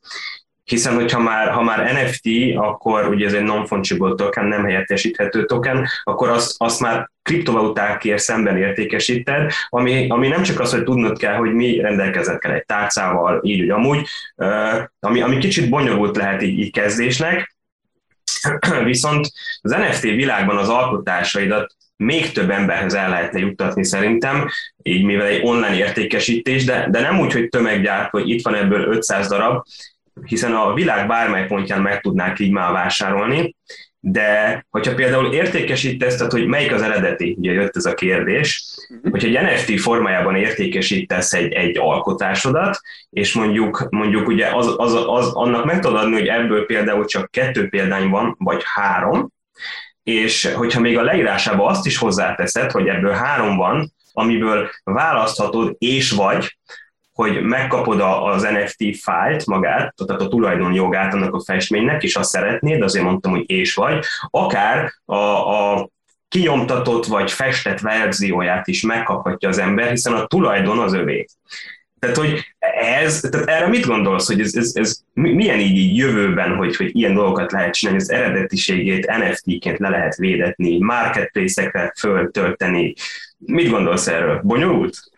hiszen 0.65 0.95
hogyha 0.95 1.19
már, 1.19 1.51
ha 1.51 1.63
már 1.63 1.93
NFT, 1.93 2.57
akkor 2.57 3.09
ugye 3.09 3.27
ez 3.27 3.33
egy 3.33 3.43
non-fungible 3.43 4.15
token, 4.15 4.45
nem 4.45 4.65
helyettesíthető 4.65 5.45
token, 5.45 5.87
akkor 6.03 6.29
azt, 6.29 6.55
azt 6.59 6.81
már 6.81 7.11
kriptovalutákért 7.23 8.19
szemben 8.19 8.57
értékesíted, 8.57 9.53
ami, 9.69 10.09
ami 10.09 10.29
nem 10.29 10.43
csak 10.43 10.61
az, 10.61 10.71
hogy 10.73 10.85
tudnod 10.85 11.19
kell, 11.19 11.35
hogy 11.35 11.53
mi 11.53 11.81
rendelkezett 11.81 12.39
kell 12.39 12.53
egy 12.53 12.67
tárcával, 12.67 13.41
így 13.43 13.59
hogy 13.59 13.71
amúgy, 13.71 14.07
ami, 15.01 15.21
ami 15.21 15.39
kicsit 15.39 15.69
bonyolult 15.69 16.17
lehet 16.17 16.43
így, 16.43 16.59
így 16.59 16.73
kezdésnek, 16.73 17.57
viszont 18.85 19.29
az 19.61 19.71
NFT 19.71 20.03
világban 20.03 20.57
az 20.57 20.69
alkotásaidat 20.69 21.77
még 21.97 22.33
több 22.33 22.51
emberhez 22.51 22.95
el 22.95 23.09
lehetne 23.09 23.39
juttatni 23.39 23.85
szerintem, 23.85 24.49
így 24.83 25.05
mivel 25.05 25.27
egy 25.27 25.41
online 25.45 25.77
értékesítés, 25.77 26.65
de, 26.65 26.89
de 26.91 27.01
nem 27.01 27.21
úgy, 27.21 27.33
hogy 27.33 27.49
tömeggyárt, 27.49 28.11
hogy 28.11 28.29
itt 28.29 28.43
van 28.43 28.55
ebből 28.55 28.85
500 28.85 29.29
darab, 29.29 29.65
hiszen 30.25 30.55
a 30.55 30.75
világ 30.75 31.07
bármely 31.07 31.47
pontján 31.47 31.81
meg 31.81 32.01
tudnák 32.01 32.39
így 32.39 32.51
már 32.51 32.73
vásárolni, 32.73 33.55
de 34.05 34.67
hogyha 34.71 34.95
például 34.95 35.33
értékesítesz, 35.33 36.17
tehát 36.17 36.33
hogy 36.33 36.47
melyik 36.47 36.73
az 36.73 36.83
eredeti, 36.83 37.35
ugye 37.39 37.53
jött 37.53 37.77
ez 37.77 37.85
a 37.85 37.95
kérdés, 37.95 38.65
uh-huh. 38.89 39.11
hogyha 39.11 39.29
egy 39.29 39.45
NFT 39.45 39.81
formájában 39.81 40.37
értékesítesz 40.37 41.33
egy, 41.33 41.53
egy 41.53 41.79
alkotásodat, 41.79 42.81
és 43.11 43.35
mondjuk, 43.35 43.87
mondjuk 43.91 44.29
ugye 44.29 44.47
az, 44.47 44.75
az, 44.77 44.95
az, 45.07 45.33
annak 45.33 45.65
meg 45.65 45.81
tudod 45.81 46.01
adni, 46.01 46.15
hogy 46.15 46.27
ebből 46.27 46.67
például 46.67 47.05
csak 47.05 47.31
kettő 47.31 47.69
példány 47.69 48.09
van, 48.09 48.35
vagy 48.39 48.63
három, 48.65 49.33
és 50.03 50.53
hogyha 50.55 50.81
még 50.81 50.99
a 50.99 51.03
leírásába 51.03 51.67
azt 51.67 51.87
is 51.87 51.97
hozzáteszed, 51.97 52.71
hogy 52.71 52.89
ebből 52.89 53.13
három 53.13 53.57
van, 53.57 53.93
amiből 54.13 54.71
választhatod 54.85 55.75
és 55.79 56.11
vagy, 56.11 56.57
hogy 57.13 57.43
megkapod 57.43 58.01
az 58.01 58.43
NFT 58.43 58.99
fájlt 58.99 59.47
magát, 59.47 59.95
tehát 60.07 60.23
a 60.23 60.29
tulajdonjogát 60.29 61.15
annak 61.15 61.35
a 61.35 61.43
festménynek, 61.45 62.03
és 62.03 62.17
azt 62.17 62.31
szeretnéd, 62.31 62.83
azért 62.83 63.05
mondtam, 63.05 63.31
hogy 63.31 63.51
és 63.51 63.75
vagy, 63.75 64.05
akár 64.31 64.93
a, 65.05 65.17
a 65.17 65.89
kinyomtatott 66.29 67.07
vagy 67.07 67.31
festett 67.31 67.81
verzióját 67.81 68.69
is 68.69 68.83
megkaphatja 68.83 69.49
az 69.49 69.59
ember, 69.59 69.91
hiszen 69.91 70.13
a 70.13 70.27
tulajdon 70.27 70.79
az 70.79 70.93
övé. 70.93 71.27
Tehát, 71.99 72.17
hogy 72.17 72.55
ez, 73.05 73.21
tehát 73.21 73.49
erre 73.49 73.67
mit 73.67 73.87
gondolsz, 73.87 74.27
hogy 74.27 74.41
ez, 74.41 74.55
ez, 74.55 74.71
ez 74.75 75.01
milyen 75.13 75.59
így, 75.59 75.77
így 75.77 75.97
jövőben, 75.97 76.57
hogy, 76.57 76.77
hogy 76.77 76.97
ilyen 76.97 77.15
dolgokat 77.15 77.53
lehet 77.53 77.75
csinálni, 77.75 78.01
az 78.01 78.11
eredetiségét 78.11 79.07
NFT-ként 79.07 79.79
le 79.79 79.89
lehet 79.89 80.17
védetni, 80.17 80.79
marketplace-ekre 80.79 81.93
föltölteni. 81.99 82.95
Mit 83.39 83.71
gondolsz 83.71 84.07
erről? 84.07 84.41
Bonyolult? 84.45 85.12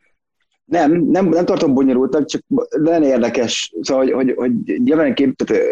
Nem, 0.74 0.92
nem, 0.92 1.28
nem 1.28 1.44
tartom 1.44 1.74
bonyolultak, 1.74 2.26
csak 2.26 2.42
nagyon 2.68 3.02
érdekes, 3.02 3.74
szóval, 3.80 4.04
hogy, 4.12 4.32
hogy, 4.32 4.34
hogy 4.90 5.12
kép, 5.14 5.36
tehát, 5.36 5.62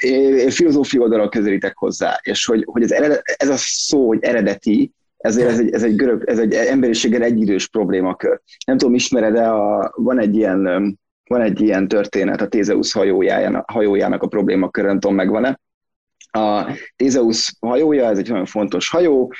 én 0.00 0.50
filozófia 0.50 1.00
oldalról 1.00 1.28
közelítek 1.28 1.76
hozzá, 1.76 2.20
és 2.22 2.46
hogy, 2.46 2.64
hogy 2.66 2.82
ez, 2.82 2.90
eredet, 2.90 3.22
ez 3.36 3.48
a 3.48 3.56
szó, 3.56 4.06
hogy 4.06 4.18
eredeti, 4.22 4.92
ezért 5.16 5.48
ez 5.48 5.58
egy, 5.58 5.72
ez 5.72 5.82
egy, 5.82 5.96
görög, 5.96 6.22
ez 6.26 6.38
egy 6.38 6.52
emberiséggel 6.54 7.22
egyidős 7.22 7.68
problémakör. 7.68 8.40
Nem 8.66 8.78
tudom, 8.78 8.94
ismered 8.94 9.32
de 9.32 9.42
a, 9.42 9.92
van 9.96 10.18
egy 10.20 10.36
ilyen 10.36 10.98
van 11.28 11.40
egy 11.40 11.60
ilyen 11.60 11.88
történet 11.88 12.40
a 12.40 12.48
Tézeusz 12.48 12.92
hajójának, 12.92 13.70
hajójának 13.70 14.22
a 14.22 14.26
problémakör, 14.26 14.84
nem 14.84 15.00
tudom, 15.00 15.16
megvan-e. 15.16 15.60
A 16.32 16.66
Tézeusz 16.96 17.56
hajója, 17.60 18.08
ez 18.08 18.18
egy 18.18 18.28
nagyon 18.28 18.46
fontos 18.46 18.90
hajó, 18.90 19.32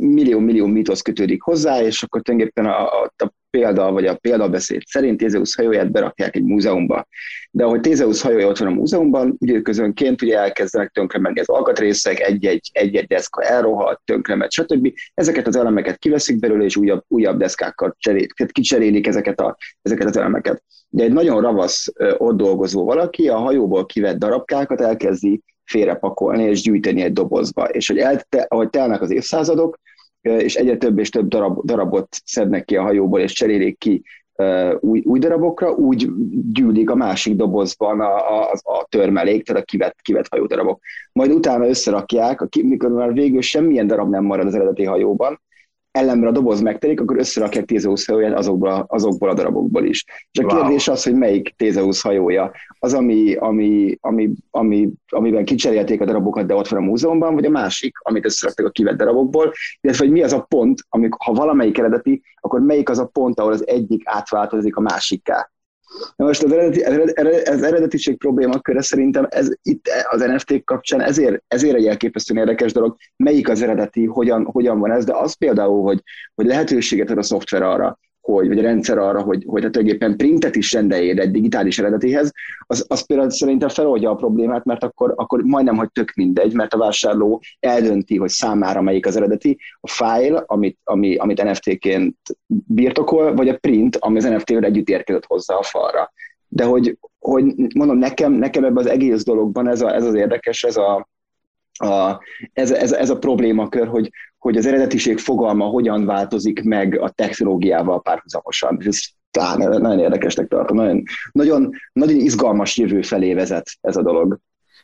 millió-millió 0.00 0.66
mítosz 0.66 1.00
kötődik 1.00 1.42
hozzá, 1.42 1.82
és 1.82 2.02
akkor 2.02 2.22
tulajdonképpen 2.22 2.66
a, 2.66 3.02
a, 3.02 3.12
a 3.16 3.32
példa, 3.54 3.92
vagy 3.92 4.06
a 4.06 4.16
példabeszéd 4.16 4.82
szerint 4.86 5.18
Tézeusz 5.18 5.56
hajóját 5.56 5.90
berakják 5.90 6.36
egy 6.36 6.42
múzeumba. 6.42 7.06
De 7.50 7.64
ahogy 7.64 7.80
Tézeusz 7.80 8.22
hajója 8.22 8.46
ott 8.46 8.58
van 8.58 8.68
a 8.68 8.70
múzeumban, 8.70 9.36
időközönként 9.38 10.22
ugye 10.22 10.38
elkezdenek 10.38 10.90
tönkre 10.90 11.18
menni 11.18 11.40
az 11.40 11.48
alkatrészek, 11.48 12.20
egy-egy, 12.20 12.70
egy-egy 12.72 13.06
deszka 13.06 13.42
elrohadt, 13.42 14.00
tönkre 14.04 14.34
megy, 14.34 14.50
stb. 14.50 14.92
Ezeket 15.14 15.46
az 15.46 15.56
elemeket 15.56 15.98
kiveszik 15.98 16.38
belőle, 16.38 16.64
és 16.64 16.76
újabb, 16.76 17.02
újabb 17.08 17.38
deszkákkal 17.38 17.94
cserélik, 17.98 18.32
kicserélik 18.52 19.06
ezeket, 19.06 19.40
a, 19.40 19.56
ezeket 19.82 20.06
az 20.06 20.16
elemeket. 20.16 20.62
De 20.88 21.02
egy 21.02 21.12
nagyon 21.12 21.40
ravasz 21.40 21.92
ott 22.16 22.36
dolgozó 22.36 22.84
valaki 22.84 23.28
a 23.28 23.36
hajóból 23.36 23.86
kivett 23.86 24.18
darabkákat 24.18 24.80
elkezdi 24.80 25.42
félrepakolni 25.64 26.42
és 26.42 26.62
gyűjteni 26.62 27.02
egy 27.02 27.12
dobozba. 27.12 27.68
És 27.68 27.88
hogy 27.88 27.98
el, 27.98 28.20
ahogy 28.48 28.70
telnek 28.70 29.02
az 29.02 29.10
évszázadok, 29.10 29.78
és 30.24 30.54
egyre 30.54 30.76
több 30.76 30.98
és 30.98 31.10
több 31.10 31.28
darab, 31.28 31.64
darabot 31.64 32.08
szednek 32.24 32.64
ki 32.64 32.76
a 32.76 32.82
hajóból, 32.82 33.20
és 33.20 33.32
cserélik 33.32 33.78
ki 33.78 34.02
új, 34.80 35.02
új 35.04 35.18
darabokra, 35.18 35.70
úgy 35.70 36.10
gyűlik 36.52 36.90
a 36.90 36.94
másik 36.94 37.36
dobozban 37.36 38.00
a, 38.00 38.42
a, 38.42 38.52
a 38.62 38.86
törmelék, 38.88 39.44
tehát 39.44 39.62
a 39.62 39.64
kivett, 39.64 39.96
kivett 40.02 40.28
hajódarabok. 40.28 40.80
Majd 41.12 41.32
utána 41.32 41.68
összerakják, 41.68 42.40
mikor 42.62 42.90
már 42.90 43.12
végül 43.12 43.40
semmilyen 43.40 43.86
darab 43.86 44.10
nem 44.10 44.24
marad 44.24 44.46
az 44.46 44.54
eredeti 44.54 44.84
hajóban, 44.84 45.40
ellenben 45.94 46.28
a 46.28 46.32
doboz 46.32 46.60
megtelik, 46.60 47.00
akkor 47.00 47.18
összerakják 47.18 47.64
Tézeusz 47.64 48.06
hajóját 48.06 48.38
azokból, 48.38 48.84
azokból 48.88 49.28
a 49.28 49.34
darabokból 49.34 49.84
is. 49.84 50.04
És 50.30 50.38
a 50.38 50.42
wow. 50.42 50.60
kérdés 50.60 50.88
az, 50.88 51.02
hogy 51.02 51.14
melyik 51.14 51.54
Tézeusz 51.56 52.02
hajója. 52.02 52.50
Az, 52.78 52.94
ami, 52.94 53.34
ami, 53.34 53.98
ami, 54.00 54.30
ami, 54.50 54.90
amiben 55.08 55.44
kicserélték 55.44 56.00
a 56.00 56.04
darabokat, 56.04 56.46
de 56.46 56.54
ott 56.54 56.68
van 56.68 56.82
a 56.82 56.84
múzeumban, 56.84 57.34
vagy 57.34 57.44
a 57.44 57.50
másik, 57.50 57.96
amit 57.98 58.24
összeraktak 58.24 58.66
a 58.66 58.70
kivett 58.70 58.96
darabokból, 58.96 59.52
illetve 59.80 60.04
hogy 60.04 60.12
mi 60.12 60.22
az 60.22 60.32
a 60.32 60.40
pont, 60.40 60.80
amik, 60.88 61.14
ha 61.14 61.32
valamelyik 61.32 61.78
eredeti, 61.78 62.22
akkor 62.40 62.60
melyik 62.60 62.88
az 62.88 62.98
a 62.98 63.06
pont, 63.06 63.40
ahol 63.40 63.52
az 63.52 63.66
egyik 63.66 64.02
átváltozik 64.04 64.76
a 64.76 64.80
másikká. 64.80 65.53
Na 66.16 66.24
most 66.24 66.42
az, 66.42 66.52
eredeti, 66.52 66.80
az 67.50 67.62
eredetiség 67.62 68.18
problémaköre 68.18 68.82
szerintem 68.82 69.26
ez 69.30 69.48
itt 69.62 69.88
az 70.10 70.20
NFT 70.20 70.64
kapcsán 70.64 71.00
ezért, 71.00 71.42
ezért 71.48 71.76
egy 71.76 71.86
elképesztően 71.86 72.40
érdekes 72.40 72.72
dolog, 72.72 72.96
melyik 73.16 73.48
az 73.48 73.62
eredeti, 73.62 74.04
hogyan, 74.04 74.44
hogyan 74.44 74.78
van 74.78 74.90
ez, 74.90 75.04
de 75.04 75.16
az 75.16 75.32
például, 75.32 75.82
hogy, 75.82 76.02
hogy 76.34 76.46
lehetőséget 76.46 77.10
ad 77.10 77.18
a 77.18 77.22
szoftver 77.22 77.62
arra, 77.62 77.98
hogy, 78.24 78.48
vagy 78.48 78.58
a 78.58 78.62
rendszer 78.62 78.98
arra, 78.98 79.22
hogy, 79.22 79.44
hogy 79.46 79.70
tulajdonképpen 79.70 80.16
printet 80.16 80.56
is 80.56 80.72
rendeljél 80.72 81.20
egy 81.20 81.30
digitális 81.30 81.78
eredetihez, 81.78 82.32
az, 82.66 82.84
az 82.88 83.06
például 83.06 83.30
szerintem 83.30 83.68
feloldja 83.68 84.10
a 84.10 84.14
problémát, 84.14 84.64
mert 84.64 84.84
akkor, 84.84 85.12
akkor 85.16 85.42
majdnem, 85.42 85.76
hogy 85.76 85.90
tök 85.92 86.12
mindegy, 86.14 86.54
mert 86.54 86.74
a 86.74 86.78
vásárló 86.78 87.42
eldönti, 87.60 88.16
hogy 88.16 88.28
számára 88.28 88.80
melyik 88.80 89.06
az 89.06 89.16
eredeti, 89.16 89.58
a 89.80 89.88
file, 89.88 90.42
amit, 90.46 90.78
ami, 90.84 91.16
amit 91.16 91.42
NFT-ként 91.42 92.16
birtokol, 92.66 93.34
vagy 93.34 93.48
a 93.48 93.58
print, 93.58 93.96
ami 93.96 94.16
az 94.16 94.24
NFT-vel 94.24 94.64
együtt 94.64 94.88
érkezett 94.88 95.26
hozzá 95.26 95.54
a 95.54 95.62
falra. 95.62 96.12
De 96.48 96.64
hogy, 96.64 96.98
hogy 97.18 97.44
mondom, 97.74 97.98
nekem, 97.98 98.32
nekem 98.32 98.64
ebben 98.64 98.84
az 98.84 98.90
egész 98.90 99.24
dologban 99.24 99.68
ez, 99.68 99.80
a, 99.80 99.94
ez 99.94 100.04
az 100.04 100.14
érdekes, 100.14 100.64
ez 100.64 100.76
a, 100.76 101.08
a, 101.78 102.20
ez, 102.52 102.70
ez, 102.70 102.92
ez 102.92 103.10
a 103.10 103.18
problémakör, 103.18 103.88
hogy, 103.88 104.10
hogy 104.38 104.56
az 104.56 104.66
eredetiség 104.66 105.18
fogalma 105.18 105.64
hogyan 105.64 106.04
változik 106.04 106.62
meg 106.62 107.00
a 107.00 107.08
technológiával 107.08 108.02
párhuzamosan. 108.02 108.78
Ez 108.86 108.98
talán 109.30 109.80
nagyon 109.80 109.98
érdekesnek 109.98 110.48
tartom, 110.48 110.76
nagyon, 110.76 111.02
nagyon, 111.32 111.70
nagyon 111.92 112.16
izgalmas 112.16 112.76
jövő 112.76 113.02
felé 113.02 113.34
vezet 113.34 113.70
ez 113.80 113.96
a 113.96 114.02
dolog. 114.02 114.38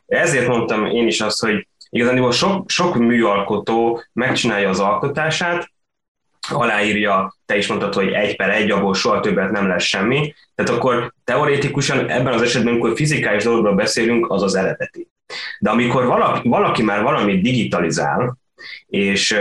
Ezért 0.07 0.47
mondtam 0.47 0.87
én 0.87 1.07
is 1.07 1.21
azt, 1.21 1.41
hogy 1.41 1.69
igazán 1.91 2.31
sok, 2.31 2.71
sok 2.71 2.97
műalkotó 2.97 4.03
megcsinálja 4.13 4.69
az 4.69 4.81
alkotását, 4.81 5.71
aláírja, 6.49 7.37
te 7.47 7.57
is 7.57 7.67
mondtad, 7.67 7.95
hogy 7.95 8.09
egy 8.09 8.37
per 8.37 8.51
egy, 8.51 8.71
abból 8.71 8.95
soha 8.95 9.21
többet 9.21 9.51
nem 9.51 9.67
lesz 9.67 9.83
semmi. 9.83 10.35
Tehát 10.55 10.71
akkor 10.71 11.15
teorétikusan 11.25 12.09
ebben 12.09 12.33
az 12.33 12.43
esetben, 12.43 12.73
amikor 12.73 12.95
fizikális 12.95 13.45
dologról 13.45 13.75
beszélünk, 13.75 14.31
az 14.31 14.43
az 14.43 14.55
eredeti. 14.55 15.09
De 15.59 15.71
amikor 15.71 16.07
valaki, 16.07 16.49
valaki 16.49 16.83
már 16.83 17.03
valamit 17.03 17.43
digitalizál, 17.43 18.39
és 18.87 19.33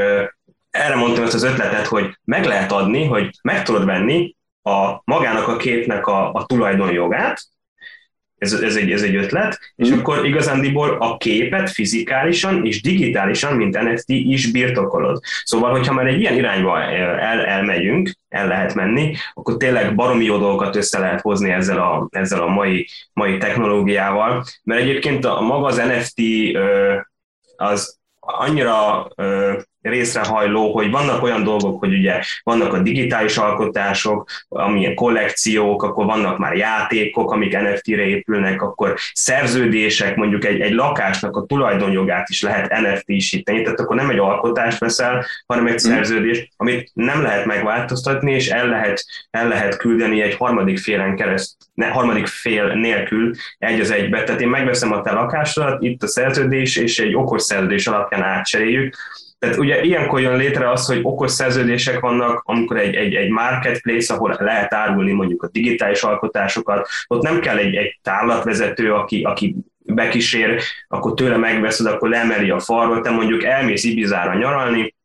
erre 0.69 0.95
mondtam 0.95 1.23
ezt 1.23 1.34
az 1.34 1.43
ötletet, 1.43 1.86
hogy 1.86 2.17
meg 2.23 2.45
lehet 2.45 2.71
adni, 2.71 3.06
hogy 3.06 3.30
meg 3.41 3.63
tudod 3.63 3.86
venni 3.86 4.36
a 4.62 5.02
magának 5.04 5.47
a 5.47 5.58
képnek 5.58 6.08
a, 6.08 6.32
a 6.34 6.45
tulajdonjogát, 6.45 7.41
ez, 8.39 8.54
ez, 8.54 8.75
egy, 8.75 8.91
ez 8.91 9.02
egy 9.02 9.15
ötlet, 9.15 9.60
mm. 9.60 9.86
és 9.86 9.91
akkor 9.91 10.25
igazándiból 10.25 10.97
a 10.99 11.17
képet 11.17 11.69
fizikálisan 11.69 12.65
és 12.65 12.82
digitálisan, 12.82 13.56
mint 13.56 13.82
NFT 13.82 14.10
is 14.10 14.52
birtokolod. 14.52 15.19
Szóval, 15.43 15.71
hogyha 15.71 15.93
már 15.93 16.08
egy 16.08 16.19
ilyen 16.19 16.36
irányba 16.36 16.82
el, 16.82 17.45
elmegyünk, 17.45 18.12
el 18.30 18.47
lehet 18.47 18.73
menni, 18.73 19.15
akkor 19.34 19.58
tényleg 19.58 19.95
baromi 19.95 20.23
jó 20.23 20.38
dolgokat 20.38 20.75
össze 20.75 20.99
lehet 20.99 21.21
hozni 21.21 21.49
ezzel 21.49 21.80
a, 21.80 22.08
ezzel 22.12 22.41
a 22.41 22.47
mai, 22.47 22.88
mai 23.13 23.38
technológiával, 23.38 24.45
mert 24.63 24.82
egyébként 24.82 25.25
a 25.25 25.41
maga 25.41 25.65
az 25.65 25.78
NFT 25.78 26.21
az 27.56 27.97
annyira 28.19 29.08
részrehajló, 29.82 30.72
hogy 30.72 30.92
vannak 30.92 31.24
olyan 31.24 31.44
dolgok, 31.44 31.80
hogy 31.80 31.94
ugye 31.94 32.22
vannak 32.44 32.74
a 32.74 32.80
digitális 32.80 33.38
alkotások, 33.38 34.30
amilyen 34.48 34.96
kollekciók, 34.96 35.84
akkor 35.84 36.06
vannak 36.06 36.38
már 36.38 36.56
játékok, 36.56 37.32
amik 37.32 37.58
NFT-re 37.58 38.06
épülnek, 38.06 38.62
akkor 38.62 38.96
szerződések, 39.13 40.15
mondjuk 40.15 40.46
egy, 40.46 40.60
egy 40.60 40.74
lakásnak 40.74 41.36
a 41.36 41.46
tulajdonjogát 41.46 42.30
is 42.30 42.42
lehet 42.42 42.72
NFT-síteni, 42.82 43.62
tehát 43.62 43.80
akkor 43.80 43.96
nem 43.96 44.10
egy 44.10 44.20
alkotást 44.20 44.80
veszel, 44.80 45.26
hanem 45.46 45.68
egy 45.68 45.74
mm. 45.74 45.78
szerződést, 45.78 46.50
amit 46.58 46.92
nem 46.94 47.22
lehet 47.22 47.46
megváltoztatni, 47.46 48.32
és 48.32 48.48
el 48.50 48.68
lehet, 48.68 49.06
el 49.30 49.48
lehet 49.48 49.78
küldeni 49.78 50.22
egy 50.22 50.36
harmadik 50.36 50.80
félen 50.80 51.15
kereszt, 51.15 51.58
ne, 51.74 51.88
harmadik 51.88 52.28
fél 52.28 52.74
nélkül 52.74 53.32
egy 53.58 53.80
az 53.80 53.92
egybe. 53.92 54.24
Tehát 54.24 54.42
én 54.42 54.48
megveszem 54.48 54.92
a 54.92 55.02
te 55.02 55.12
lakásodat, 55.12 55.82
itt 55.82 56.04
a 56.04 56.08
szerződés, 56.08 56.76
és 56.76 57.00
egy 57.00 57.15
okos 57.15 57.42
szerződés 57.42 57.88
alapján 57.88 58.24
átcseréljük, 58.24 58.96
tehát 59.39 59.58
ugye 59.58 59.84
ilyenkor 59.84 60.21
jön 60.21 60.38
létre 60.38 60.71
az, 60.71 60.86
hogy 60.86 60.99
okos 61.04 61.32
szerződések 61.32 61.99
vannak, 61.99 62.41
amikor 62.45 62.78
egy, 62.78 62.95
egy, 62.95 63.15
egy 63.15 63.30
marketplace, 63.30 64.13
ahol 64.13 64.36
lehet 64.39 64.73
árulni 64.73 65.12
mondjuk 65.12 65.43
a 65.43 65.49
digitális 65.49 66.02
alkotásokat, 66.04 66.88
ott 67.08 67.21
nem 67.21 67.39
kell 67.39 67.58
egy, 67.58 67.75
egy 67.75 67.99
tárlatvezető, 68.04 68.93
aki, 68.93 69.21
aki 69.23 69.56
bekísér, 69.78 70.62
akkor 70.88 71.13
tőle 71.13 71.38
megveszed, 71.38 71.86
akkor 71.86 72.10
lemeli 72.10 72.49
a 72.49 72.60
falról, 72.60 73.02
te 73.02 73.10
mondjuk 73.10 73.43
elmész 73.43 73.84
Ibizára 73.84 74.34
nyaralni, 74.34 74.95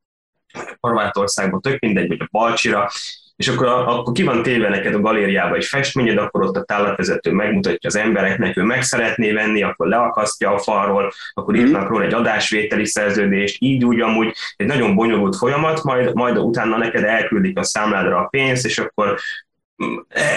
Horvátországban 0.81 1.61
tök 1.61 1.81
mindegy, 1.81 2.09
vagy 2.09 2.21
a 2.21 2.29
Balcsira, 2.31 2.91
és 3.37 3.49
akkor, 3.49 3.67
akkor 3.67 4.13
ki 4.13 4.23
van 4.23 4.43
téve 4.43 4.69
neked 4.69 4.95
a 4.95 5.01
galériába 5.01 5.55
egy 5.55 5.65
festményed, 5.65 6.19
akkor 6.19 6.43
ott 6.43 6.57
a 6.57 6.63
tárlatvezető 6.63 7.33
megmutatja 7.33 7.89
az 7.89 7.97
embereknek, 7.97 8.57
ő 8.57 8.63
meg 8.63 8.83
szeretné 8.83 9.33
venni, 9.33 9.63
akkor 9.63 9.87
leakasztja 9.87 10.55
a 10.55 10.59
falról, 10.59 11.13
akkor 11.33 11.55
írnak 11.57 11.83
mhm. 11.83 11.91
róla 11.91 12.05
egy 12.05 12.15
adásvételi 12.15 12.87
szerződést, 12.87 13.57
így 13.59 13.85
úgy 13.85 14.01
amúgy 14.01 14.35
egy 14.57 14.67
nagyon 14.67 14.95
bonyolult 14.95 15.37
folyamat, 15.37 15.83
majd, 15.83 16.15
majd 16.15 16.39
utána 16.39 16.77
neked 16.77 17.05
elküldik 17.05 17.59
a 17.59 17.63
számládra 17.63 18.19
a 18.19 18.27
pénzt, 18.27 18.67
és 18.67 18.79
akkor 18.79 19.19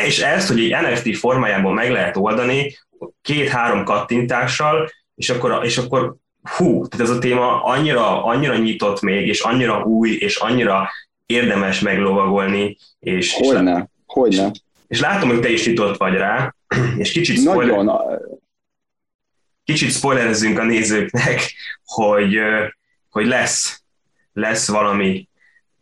és 0.06 0.20
ezt, 0.20 0.48
hogy 0.48 0.60
egy 0.60 0.76
NFT 0.82 1.18
formájában 1.18 1.74
meg 1.74 1.92
lehet 1.92 2.18
oldani, 2.18 2.78
két-három 3.22 3.84
kattintással, 3.84 4.90
és 5.16 5.30
akkor, 5.30 5.60
és 5.64 5.78
akkor 5.78 6.16
hú, 6.58 6.88
tehát 6.88 7.10
ez 7.10 7.16
a 7.16 7.20
téma 7.20 7.64
annyira, 7.64 8.26
annyira 8.26 8.56
nyitott 8.56 9.02
még, 9.02 9.28
és 9.28 9.42
annyira 9.42 9.84
új, 9.84 10.10
és 10.10 10.36
annyira 10.36 10.90
érdemes 11.28 11.80
meglovagolni. 11.80 12.78
És, 13.00 13.34
hogyne, 13.34 13.78
és, 13.80 14.04
hogyne. 14.06 14.50
És, 14.54 14.60
és 14.88 15.00
látom, 15.00 15.30
hogy 15.30 15.40
te 15.40 15.50
is 15.50 15.66
nyitott 15.66 15.98
vagy 15.98 16.14
rá, 16.14 16.56
és 16.98 17.12
kicsit 17.12 17.40
spoiler, 17.40 17.76
Nagyon. 17.76 18.20
kicsit 19.64 19.92
spoilerezzünk 19.92 20.60
a 20.60 20.64
nézőknek, 20.64 21.54
hogy, 21.86 22.40
hogy 23.10 23.26
lesz 23.26 23.82
lesz 24.38 24.68
valami 24.68 25.30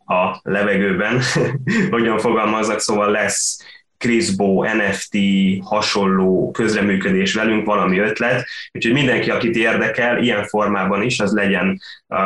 a 0.06 0.40
levegőben, 0.42 1.20
hogyan 1.90 2.18
fogalmazzak, 2.18 2.80
szóval 2.80 3.10
lesz 3.10 3.64
Crisbo, 3.98 4.64
NFT, 4.64 5.16
hasonló 5.62 6.50
közreműködés 6.50 7.34
velünk, 7.34 7.66
valami 7.66 7.98
ötlet, 7.98 8.46
úgyhogy 8.72 8.92
mindenki, 8.92 9.30
akit 9.30 9.56
érdekel, 9.56 10.22
ilyen 10.22 10.46
formában 10.46 11.02
is, 11.02 11.20
az 11.20 11.32
legyen 11.32 11.80
uh, 12.06 12.18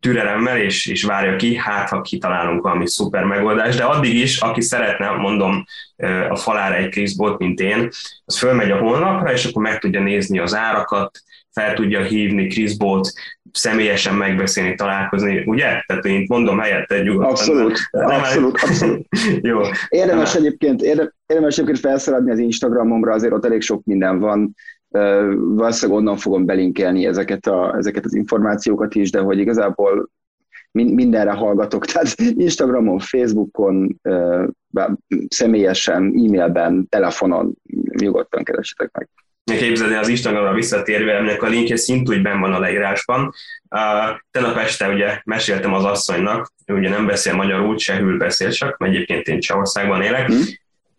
türelemmel, 0.00 0.58
és, 0.58 0.86
és 0.86 1.04
várja 1.04 1.36
ki, 1.36 1.56
hát 1.56 1.88
ha 1.88 2.00
kitalálunk 2.00 2.62
valami 2.62 2.88
szuper 2.88 3.24
megoldást, 3.24 3.78
de 3.78 3.84
addig 3.84 4.14
is, 4.14 4.40
aki 4.40 4.60
szeretne, 4.60 5.10
mondom, 5.10 5.64
a 6.28 6.36
falára 6.36 6.74
egy 6.74 6.90
Crisbot, 6.90 7.38
mint 7.38 7.60
én, 7.60 7.88
az 8.24 8.38
fölmegy 8.38 8.70
a 8.70 8.78
honlapra, 8.78 9.32
és 9.32 9.44
akkor 9.44 9.62
meg 9.62 9.78
tudja 9.78 10.00
nézni 10.00 10.38
az 10.38 10.54
árakat, 10.54 11.22
fel 11.50 11.74
tudja 11.74 12.02
hívni 12.02 12.46
Crisbot, 12.46 13.12
személyesen 13.52 14.14
megbeszélni, 14.14 14.74
találkozni, 14.74 15.42
ugye? 15.46 15.82
Tehát 15.86 16.04
én 16.04 16.24
mondom 16.28 16.58
helyette 16.58 17.02
nyugodtan. 17.02 17.30
Abszolút, 17.30 17.78
abszolút, 17.90 18.58
abszolút. 18.62 19.06
Jó. 19.40 19.60
Érdemes 19.88 20.34
egyébként, 20.34 20.82
érdemes 20.82 21.54
egyébként 21.54 21.78
felszaladni 21.78 22.30
az 22.30 22.38
Instagramomra, 22.38 23.12
azért 23.12 23.32
ott 23.32 23.44
elég 23.44 23.62
sok 23.62 23.84
minden 23.84 24.18
van, 24.18 24.54
valószínűleg 24.90 26.00
onnan 26.00 26.16
fogom 26.16 26.44
belinkelni 26.44 27.06
ezeket, 27.06 27.46
a, 27.46 27.74
ezeket 27.76 28.04
az 28.04 28.14
információkat 28.14 28.94
is, 28.94 29.10
de 29.10 29.20
hogy 29.20 29.38
igazából 29.38 30.10
mindenre 30.70 31.32
hallgatok, 31.32 31.84
tehát 31.92 32.14
Instagramon, 32.18 32.98
Facebookon, 32.98 34.00
személyesen, 35.28 36.02
e-mailben, 36.02 36.86
telefonon 36.88 37.54
nyugodtan 38.00 38.44
keresetek 38.44 38.90
meg. 38.92 39.08
Képzeld 39.56 39.92
az 39.92 40.08
Instagramra 40.08 40.52
visszatérve, 40.52 41.12
ennek 41.12 41.42
a 41.42 41.46
linkje 41.46 41.76
szintúgy 41.76 42.22
benn 42.22 42.40
van 42.40 42.52
a 42.52 42.58
leírásban. 42.58 43.32
Uh, 43.70 44.18
tegnap 44.30 44.56
este 44.56 44.88
ugye 44.88 45.20
meséltem 45.24 45.74
az 45.74 45.84
asszonynak, 45.84 46.52
ő 46.66 46.74
ugye 46.74 46.88
nem 46.88 47.06
beszél 47.06 47.34
magyarul, 47.34 47.76
csehül 47.76 48.18
beszél 48.18 48.50
csak, 48.50 48.78
mert 48.78 48.92
egyébként 48.92 49.28
én 49.28 49.40
Csehországban 49.40 50.02
élek, 50.02 50.32
mm. 50.32 50.40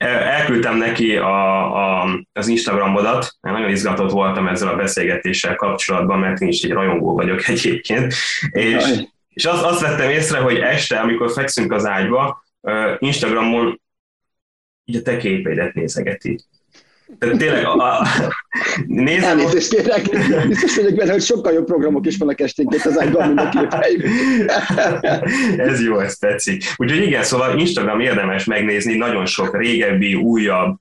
Elküldtem 0.07 0.77
neki 0.77 1.17
a, 1.17 2.01
a, 2.01 2.07
az 2.33 2.47
Instagramodat, 2.47 3.35
mert 3.41 3.55
nagyon 3.55 3.71
izgatott 3.71 4.11
voltam 4.11 4.47
ezzel 4.47 4.67
a 4.67 4.75
beszélgetéssel 4.75 5.55
kapcsolatban, 5.55 6.19
mert 6.19 6.41
én 6.41 6.47
is 6.47 6.61
egy 6.61 6.71
rajongó 6.71 7.13
vagyok 7.15 7.47
egyébként, 7.47 8.13
és, 8.51 8.83
és 9.29 9.45
azt, 9.45 9.63
azt 9.63 9.81
vettem 9.81 10.09
észre, 10.09 10.39
hogy 10.39 10.57
este, 10.57 10.99
amikor 10.99 11.31
fekszünk 11.31 11.71
az 11.71 11.85
ágyba, 11.85 12.43
Instagramon 12.99 13.81
így 14.85 14.95
a 14.95 15.01
te 15.01 15.17
képeidet 15.17 15.73
nézegeti. 15.73 16.39
Tehát 17.17 17.37
tényleg 17.37 17.65
a, 17.65 17.73
a, 17.73 18.07
nézem... 18.87 19.39
Elnézést 19.39 19.69
kérek, 19.69 20.09
biztos 20.47 20.75
vagyok 20.75 20.95
benne, 20.95 21.11
hogy 21.11 21.21
sokkal 21.21 21.53
jobb 21.53 21.65
programok 21.65 22.05
is 22.05 22.17
vannak 22.17 22.39
esténként 22.39 22.85
az 22.85 22.99
ágyban, 22.99 23.27
mint 23.27 23.39
a 23.39 23.49
képeim. 23.49 24.01
ez 25.69 25.83
jó, 25.83 25.99
ez 25.99 26.17
tetszik. 26.17 26.63
Úgyhogy 26.77 27.01
igen, 27.01 27.23
szóval 27.23 27.59
Instagram 27.59 27.99
érdemes 27.99 28.45
megnézni, 28.45 28.97
nagyon 28.97 29.25
sok 29.25 29.57
régebbi, 29.57 30.15
újabb. 30.15 30.77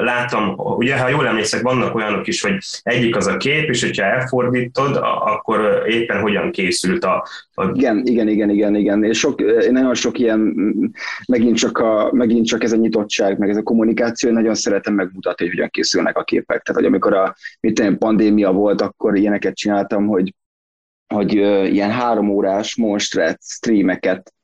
Láttam, 0.00 0.54
ugye, 0.56 0.98
ha 0.98 1.08
jól 1.08 1.26
emlékszek, 1.26 1.62
vannak 1.62 1.94
olyanok 1.94 2.26
is, 2.26 2.42
hogy 2.42 2.56
egyik 2.82 3.16
az 3.16 3.26
a 3.26 3.36
kép, 3.36 3.68
és 3.68 3.82
hogyha 3.82 4.04
elfordítod, 4.04 4.98
akkor 5.24 5.82
éppen 5.86 6.20
hogyan 6.20 6.50
készült 6.50 7.04
a, 7.04 7.28
a... 7.54 7.70
Igen, 7.74 8.02
igen, 8.04 8.28
igen, 8.28 8.50
igen, 8.50 8.74
igen. 8.74 9.04
És 9.04 9.18
sok, 9.18 9.70
nagyon 9.70 9.94
sok 9.94 10.18
ilyen, 10.18 10.40
megint 11.26 11.56
csak, 11.56 11.78
a, 11.78 12.10
megint 12.12 12.46
csak 12.46 12.62
ez 12.62 12.72
a 12.72 12.76
nyitottság, 12.76 13.38
meg 13.38 13.48
ez 13.48 13.56
a 13.56 13.62
kommunikáció, 13.62 14.30
nagyon 14.30 14.54
szeretem 14.54 14.94
megmutatni, 14.94 15.45
hogy 15.46 15.54
hogyan 15.54 15.70
készülnek 15.70 16.16
a 16.16 16.24
képek. 16.24 16.62
Tehát, 16.62 16.80
hogy 16.80 16.90
amikor 16.90 17.14
a 17.14 17.34
mit 17.60 17.74
tudom, 17.74 17.98
pandémia 17.98 18.52
volt, 18.52 18.80
akkor 18.80 19.16
ilyeneket 19.16 19.54
csináltam, 19.54 20.06
hogy, 20.06 20.34
hogy 21.14 21.38
uh, 21.38 21.72
ilyen 21.72 21.90
három 21.90 22.28
órás 22.28 22.76
monstret 22.76 23.40
streameket 23.42 24.34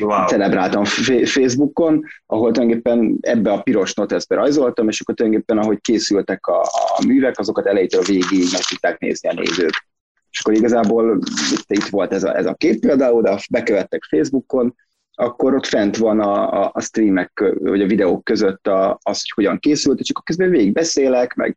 wow. 0.00 0.26
celebráltam 0.26 0.84
Facebookon, 1.24 2.04
ahol 2.26 2.52
tulajdonképpen 2.52 3.18
ebbe 3.20 3.52
a 3.52 3.62
piros 3.62 3.94
noteszbe 3.94 4.34
rajzoltam, 4.34 4.88
és 4.88 5.00
akkor 5.00 5.14
tulajdonképpen 5.14 5.62
ahogy 5.62 5.80
készültek 5.80 6.46
a, 6.46 6.60
a 6.96 7.04
művek, 7.06 7.38
azokat 7.38 7.66
elejétől 7.66 8.02
végig 8.02 8.48
meg 8.52 8.60
tudták 8.68 8.98
nézni 8.98 9.28
a 9.28 9.32
nézők. 9.32 9.86
És 10.30 10.40
akkor 10.40 10.54
igazából 10.54 11.18
itt, 11.52 11.72
itt 11.72 11.88
volt 11.88 12.12
ez 12.12 12.24
a, 12.24 12.36
ez 12.36 12.46
a 12.46 12.54
kép 12.54 12.80
például, 12.80 13.22
de 13.22 13.38
bekövettek 13.50 14.02
Facebookon, 14.04 14.74
akkor 15.22 15.54
ott 15.54 15.66
fent 15.66 15.96
van 15.96 16.20
a, 16.20 16.62
a, 16.62 16.70
a 16.74 16.80
streamek, 16.80 17.54
vagy 17.58 17.82
a 17.82 17.86
videók 17.86 18.24
között 18.24 18.66
a, 18.66 18.98
az, 19.02 19.18
hogy 19.20 19.30
hogyan 19.34 19.58
készült, 19.58 20.00
és 20.00 20.10
akkor 20.10 20.24
közben 20.24 20.50
végig 20.50 20.72
beszélek, 20.72 21.34
meg 21.34 21.56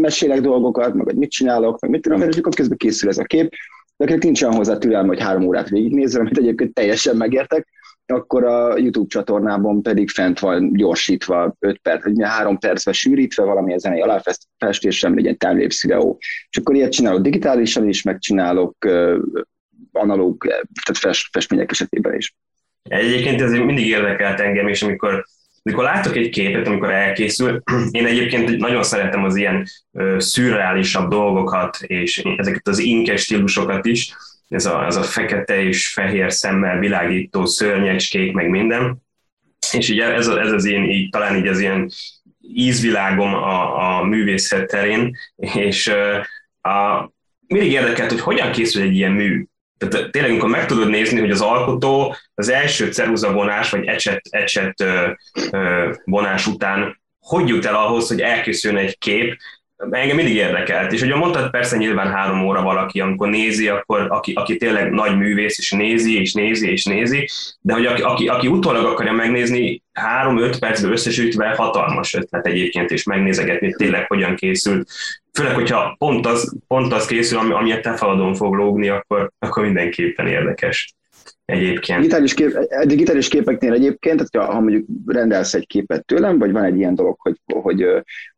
mesélek 0.00 0.40
dolgokat, 0.40 0.94
meg 0.94 1.04
hogy 1.04 1.16
mit 1.16 1.30
csinálok, 1.30 1.80
meg 1.80 1.90
mit 1.90 2.02
tudom, 2.02 2.22
és 2.22 2.36
akkor 2.36 2.54
közben 2.54 2.76
készül 2.76 3.08
ez 3.08 3.18
a 3.18 3.24
kép, 3.24 3.50
de 3.96 4.04
akinek 4.04 4.22
nincsen 4.22 4.52
hozzá 4.52 4.78
türelme, 4.78 5.08
hogy 5.08 5.20
három 5.20 5.46
órát 5.46 5.68
végignézem, 5.68 6.20
amit 6.20 6.38
egyébként 6.38 6.74
teljesen 6.74 7.16
megértek, 7.16 7.68
akkor 8.06 8.44
a 8.44 8.78
YouTube 8.78 9.08
csatornában 9.08 9.82
pedig 9.82 10.10
fent 10.10 10.38
van 10.38 10.72
gyorsítva 10.72 11.56
5 11.58 11.78
perc, 11.78 12.04
vagy 12.04 12.16
3 12.20 12.58
percbe 12.58 12.92
sűrítve 12.92 13.44
valamilyen 13.44 13.78
zenei 13.78 14.00
aláfestésem, 14.00 15.14
legyen 15.14 15.36
timelapse 15.36 15.88
videó. 15.88 16.16
És 16.50 16.56
akkor 16.56 16.74
ilyet 16.74 16.92
csinálok 16.92 17.20
digitálisan 17.20 17.88
is, 17.88 18.02
megcsinálok 18.02 18.76
analóg, 19.92 20.44
tehát 20.84 20.98
fest, 20.98 21.28
festmények 21.32 21.70
esetében 21.70 22.14
is. 22.14 22.34
Egyébként 22.88 23.40
ez 23.40 23.50
mindig 23.50 23.86
érdekelt 23.86 24.40
engem, 24.40 24.68
és 24.68 24.82
amikor 24.82 25.24
amikor 25.62 25.84
látok 25.84 26.16
egy 26.16 26.28
képet, 26.28 26.66
amikor 26.66 26.90
elkészül, 26.90 27.62
én 27.90 28.06
egyébként 28.06 28.56
nagyon 28.56 28.82
szeretem 28.82 29.24
az 29.24 29.36
ilyen 29.36 29.66
szürreálisabb 30.18 31.10
dolgokat, 31.10 31.78
és 31.80 32.22
ezeket 32.36 32.68
az 32.68 32.78
inkes 32.78 33.20
stílusokat 33.20 33.86
is, 33.86 34.14
ez 34.48 34.66
a, 34.66 34.84
ez 34.84 34.96
a 34.96 35.02
fekete 35.02 35.62
és 35.62 35.88
fehér 35.88 36.32
szemmel 36.32 36.78
világító 36.78 37.44
szörnyecskék, 37.44 38.32
meg 38.32 38.48
minden. 38.48 39.02
És 39.72 39.88
ugye 39.88 40.12
ez, 40.12 40.28
ez 40.28 40.52
az 40.52 40.64
én, 40.64 40.84
így, 40.84 41.10
talán 41.10 41.36
így 41.36 41.46
az 41.46 41.58
ilyen 41.58 41.90
ízvilágom 42.54 43.34
a, 43.34 43.98
a 43.98 44.04
művészet 44.04 44.66
terén, 44.66 45.16
és 45.54 45.92
a, 46.60 47.12
mindig 47.46 47.72
érdekelt, 47.72 48.10
hogy 48.10 48.20
hogyan 48.20 48.52
készül 48.52 48.82
egy 48.82 48.96
ilyen 48.96 49.12
mű. 49.12 49.46
Tehát 49.78 50.10
tényleg, 50.10 50.30
amikor 50.30 50.48
meg 50.48 50.66
tudod 50.66 50.88
nézni, 50.88 51.20
hogy 51.20 51.30
az 51.30 51.40
alkotó 51.40 52.16
az 52.34 52.48
első 52.48 52.92
ceruza 52.92 53.32
vonás, 53.32 53.70
vagy 53.70 53.86
ecset, 53.86 54.20
ecset 54.30 54.80
ö, 54.80 55.10
ö, 55.50 55.92
vonás 56.04 56.46
után 56.46 57.04
hogy 57.26 57.48
jut 57.48 57.64
el 57.64 57.74
ahhoz, 57.74 58.08
hogy 58.08 58.20
elkészüljön 58.20 58.84
egy 58.84 58.98
kép, 58.98 59.36
engem 59.90 60.16
mindig 60.16 60.34
érdekelt. 60.34 60.92
És 60.92 61.02
ugye 61.02 61.16
mondtad, 61.16 61.50
persze 61.50 61.76
nyilván 61.76 62.12
három 62.12 62.46
óra 62.46 62.62
valaki, 62.62 63.00
amikor 63.00 63.28
nézi, 63.28 63.68
akkor 63.68 64.06
aki, 64.08 64.32
aki 64.32 64.56
tényleg 64.56 64.90
nagy 64.90 65.16
művész, 65.16 65.58
és 65.58 65.70
nézi, 65.70 66.20
és 66.20 66.32
nézi, 66.32 66.70
és 66.70 66.84
nézi, 66.84 67.28
de 67.60 67.72
hogy 67.72 67.86
aki, 67.86 68.02
aki, 68.02 68.28
aki 68.28 68.46
utólag 68.46 68.84
akarja 68.84 69.12
megnézni, 69.12 69.82
három-öt 69.92 70.58
percben 70.58 70.92
összesítve 70.92 71.54
hatalmas 71.56 72.14
ötlet 72.14 72.46
egyébként, 72.46 72.90
és 72.90 73.04
megnézegetni, 73.04 73.72
tényleg 73.72 74.06
hogyan 74.06 74.36
készült. 74.36 74.90
Főleg, 75.32 75.54
hogyha 75.54 75.94
pont 75.98 76.26
az, 76.26 76.56
pont 76.66 76.92
az 76.92 77.06
készül, 77.06 77.38
ami, 77.38 77.52
amilyet 77.52 77.82
te 77.82 77.96
faladon 77.96 78.34
fog 78.34 78.54
lógni, 78.54 78.88
akkor, 78.88 79.30
akkor 79.38 79.62
mindenképpen 79.62 80.26
érdekes 80.26 80.95
egyébként. 81.46 81.98
Digitális, 81.98 82.34
kép, 82.34 82.58
digitális 82.84 83.28
képeknél 83.28 83.72
egyébként, 83.72 84.30
tehát 84.30 84.50
ha 84.50 84.60
mondjuk 84.60 84.86
rendelsz 85.06 85.54
egy 85.54 85.66
képet 85.66 86.04
tőlem, 86.04 86.38
vagy 86.38 86.52
van 86.52 86.64
egy 86.64 86.76
ilyen 86.76 86.94
dolog, 86.94 87.16
hogy, 87.18 87.40
hogy 87.44 87.86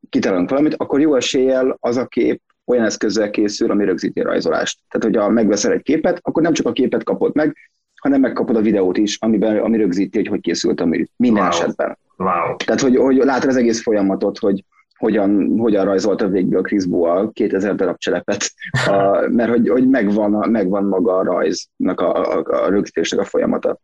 kitalálunk 0.08 0.50
valamit, 0.50 0.74
akkor 0.74 1.00
jó 1.00 1.14
eséllyel 1.14 1.76
az 1.80 1.96
a 1.96 2.06
kép 2.06 2.42
olyan 2.64 2.84
eszközzel 2.84 3.30
készül, 3.30 3.70
ami 3.70 3.84
rögzíti 3.84 4.20
a 4.20 4.24
rajzolást. 4.24 4.78
Tehát, 4.88 5.06
hogyha 5.06 5.30
megveszel 5.30 5.72
egy 5.72 5.82
képet, 5.82 6.18
akkor 6.22 6.42
nem 6.42 6.52
csak 6.52 6.66
a 6.66 6.72
képet 6.72 7.04
kapod 7.04 7.34
meg, 7.34 7.56
hanem 8.00 8.20
megkapod 8.20 8.56
a 8.56 8.60
videót 8.60 8.96
is, 8.96 9.16
amiben, 9.20 9.58
ami 9.58 9.76
rögzíti, 9.76 10.18
hogy 10.18 10.28
hogy 10.28 10.40
készült 10.40 10.80
a 10.80 10.86
mű. 10.86 11.04
Minden 11.16 11.42
wow. 11.42 11.52
esetben. 11.52 11.98
Wow. 12.16 12.56
Tehát, 12.56 12.80
hogy, 12.80 12.96
hogy 12.96 13.16
látod 13.16 13.48
az 13.50 13.56
egész 13.56 13.82
folyamatot, 13.82 14.38
hogy 14.38 14.64
hogyan, 14.98 15.58
hogyan 15.58 15.84
rajzolta 15.84 16.28
végül 16.28 16.58
a 16.58 16.62
Chris 16.62 16.84
a 17.02 17.30
2000 17.32 17.74
darab 17.74 17.98
cselepet, 17.98 18.52
a, 18.86 19.28
mert 19.28 19.50
hogy, 19.50 19.68
hogy 19.68 19.88
megvan, 19.88 20.50
megvan 20.50 20.84
maga 20.84 21.16
a 21.16 21.24
rajznak, 21.24 22.00
a, 22.00 22.36
a, 22.36 22.64
a 22.64 22.68
rögzítésnek 22.68 23.20
a 23.20 23.24
folyamata. 23.24 23.80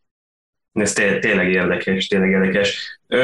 Ez 0.73 0.93
té- 0.93 1.21
tényleg 1.21 1.51
érdekes, 1.51 2.07
tényleg 2.07 2.31
érdekes. 2.31 2.99
Ö, 3.07 3.23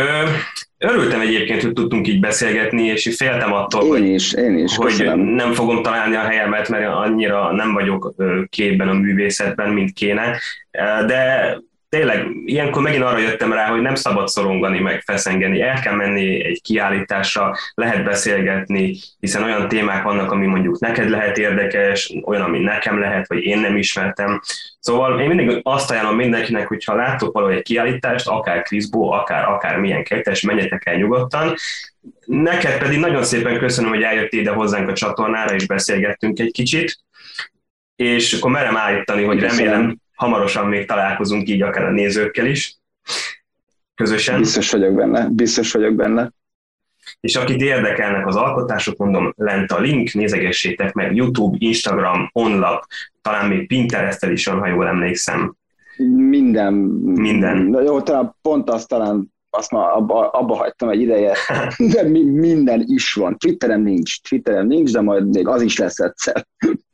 örültem 0.79 1.21
egyébként, 1.21 1.63
hogy 1.63 1.73
tudtunk 1.73 2.09
így 2.09 2.21
beszélgetni, 2.21 2.83
és 2.83 3.17
féltem 3.17 3.53
attól, 3.53 3.83
én 3.83 3.89
hogy, 3.89 4.05
is, 4.05 4.33
én 4.33 4.59
is, 4.59 4.77
hogy 4.77 5.11
nem 5.17 5.53
fogom 5.53 5.83
találni 5.83 6.17
a 6.17 6.21
helyemet, 6.21 6.69
mert 6.69 6.87
annyira 6.87 7.53
nem 7.53 7.73
vagyok 7.73 8.15
képben 8.49 8.89
a 8.89 8.93
művészetben, 8.93 9.71
mint 9.71 9.93
kéne. 9.93 10.39
De 11.07 11.57
tényleg 11.91 12.27
ilyenkor 12.45 12.83
megint 12.83 13.05
arra 13.05 13.19
jöttem 13.19 13.53
rá, 13.53 13.67
hogy 13.67 13.81
nem 13.81 13.95
szabad 13.95 14.29
szorongani, 14.29 14.81
meg 14.81 15.01
feszengeni, 15.01 15.61
el 15.61 15.81
kell 15.81 15.95
menni 15.95 16.45
egy 16.45 16.61
kiállításra, 16.63 17.57
lehet 17.75 18.05
beszélgetni, 18.05 18.97
hiszen 19.21 19.43
olyan 19.43 19.69
témák 19.69 20.03
vannak, 20.03 20.31
ami 20.31 20.47
mondjuk 20.47 20.79
neked 20.79 21.09
lehet 21.09 21.39
érdekes, 21.39 22.13
olyan, 22.25 22.43
ami 22.43 22.59
nekem 22.59 22.99
lehet, 22.99 23.29
vagy 23.29 23.43
én 23.43 23.59
nem 23.59 23.77
ismertem. 23.77 24.41
Szóval 24.79 25.21
én 25.21 25.29
mindig 25.29 25.61
azt 25.63 25.91
ajánlom 25.91 26.17
mindenkinek, 26.17 26.69
hogy 26.69 26.85
ha 26.85 26.95
láttok 26.95 27.33
valahol 27.33 27.57
egy 27.57 27.63
kiállítást, 27.63 28.29
akár 28.29 28.63
Kriszbó, 28.63 29.11
akár, 29.13 29.49
akár 29.49 29.79
milyen 29.79 30.05
kettes, 30.05 30.41
menjetek 30.41 30.87
el 30.87 30.97
nyugodtan. 30.97 31.55
Neked 32.25 32.79
pedig 32.79 32.99
nagyon 32.99 33.23
szépen 33.23 33.59
köszönöm, 33.59 33.91
hogy 33.91 34.03
eljöttél 34.03 34.41
ide 34.41 34.51
hozzánk 34.51 34.89
a 34.89 34.93
csatornára, 34.93 35.55
és 35.55 35.67
beszélgettünk 35.67 36.39
egy 36.39 36.53
kicsit 36.53 36.99
és 38.01 38.33
akkor 38.33 38.51
merem 38.51 38.77
állítani, 38.77 39.25
hogy 39.25 39.41
remélem 39.41 39.97
hamarosan 40.21 40.67
még 40.69 40.87
találkozunk 40.87 41.49
így 41.49 41.63
akár 41.63 41.85
a 41.85 41.91
nézőkkel 41.91 42.47
is 42.47 42.77
közösen. 43.95 44.41
Biztos 44.41 44.71
vagyok 44.71 44.95
benne, 44.95 45.29
biztos 45.29 45.73
vagyok 45.73 45.95
benne. 45.95 46.33
És 47.21 47.37
akit 47.37 47.61
érdekelnek 47.61 48.27
az 48.27 48.37
alkotások, 48.37 48.97
mondom, 48.97 49.33
lent 49.37 49.73
a 49.73 49.81
link, 49.81 50.13
nézegessétek 50.13 50.93
meg 50.93 51.15
YouTube, 51.15 51.57
Instagram, 51.61 52.31
honlap, 52.33 52.85
talán 53.23 53.49
még 53.49 53.67
Pinterest 53.67 54.25
is 54.25 54.47
van, 54.47 54.59
ha 54.59 54.67
jól 54.67 54.87
emlékszem. 54.87 55.55
Minden. 56.15 56.73
Minden. 57.05 57.83
Jó, 57.85 58.01
talán 58.01 58.35
pont 58.43 58.71
azt 58.71 58.89
talán 58.89 59.33
azt 59.51 59.71
már 59.71 59.91
abba, 59.91 60.31
abba 60.31 60.57
hagytam 60.57 60.89
egy 60.89 61.01
ideje, 61.01 61.37
de 61.93 62.03
mi, 62.03 62.25
minden 62.25 62.85
is 62.87 63.13
van. 63.13 63.37
Twitterem 63.39 63.83
nincs, 63.83 64.21
Twitterem 64.23 64.67
nincs, 64.67 64.93
de 64.93 65.01
majd 65.01 65.29
még 65.29 65.49
az 65.49 65.63
is 65.63 65.79
lesz 65.79 65.99
egyszer. 65.99 66.47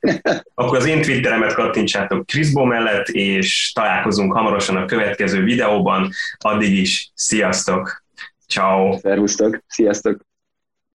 Akkor 0.54 0.76
az 0.76 0.86
én 0.86 1.02
Twitteremet 1.02 1.54
kattintsátok 1.54 2.26
Kriszbó 2.26 2.64
mellett, 2.64 3.08
és 3.08 3.72
találkozunk 3.72 4.32
hamarosan 4.32 4.76
a 4.76 4.84
következő 4.84 5.42
videóban. 5.42 6.10
Addig 6.38 6.78
is, 6.78 7.10
sziasztok! 7.14 8.04
Ciao. 8.48 8.98
Szervusztok, 8.98 9.62
sziasztok! 9.66 10.20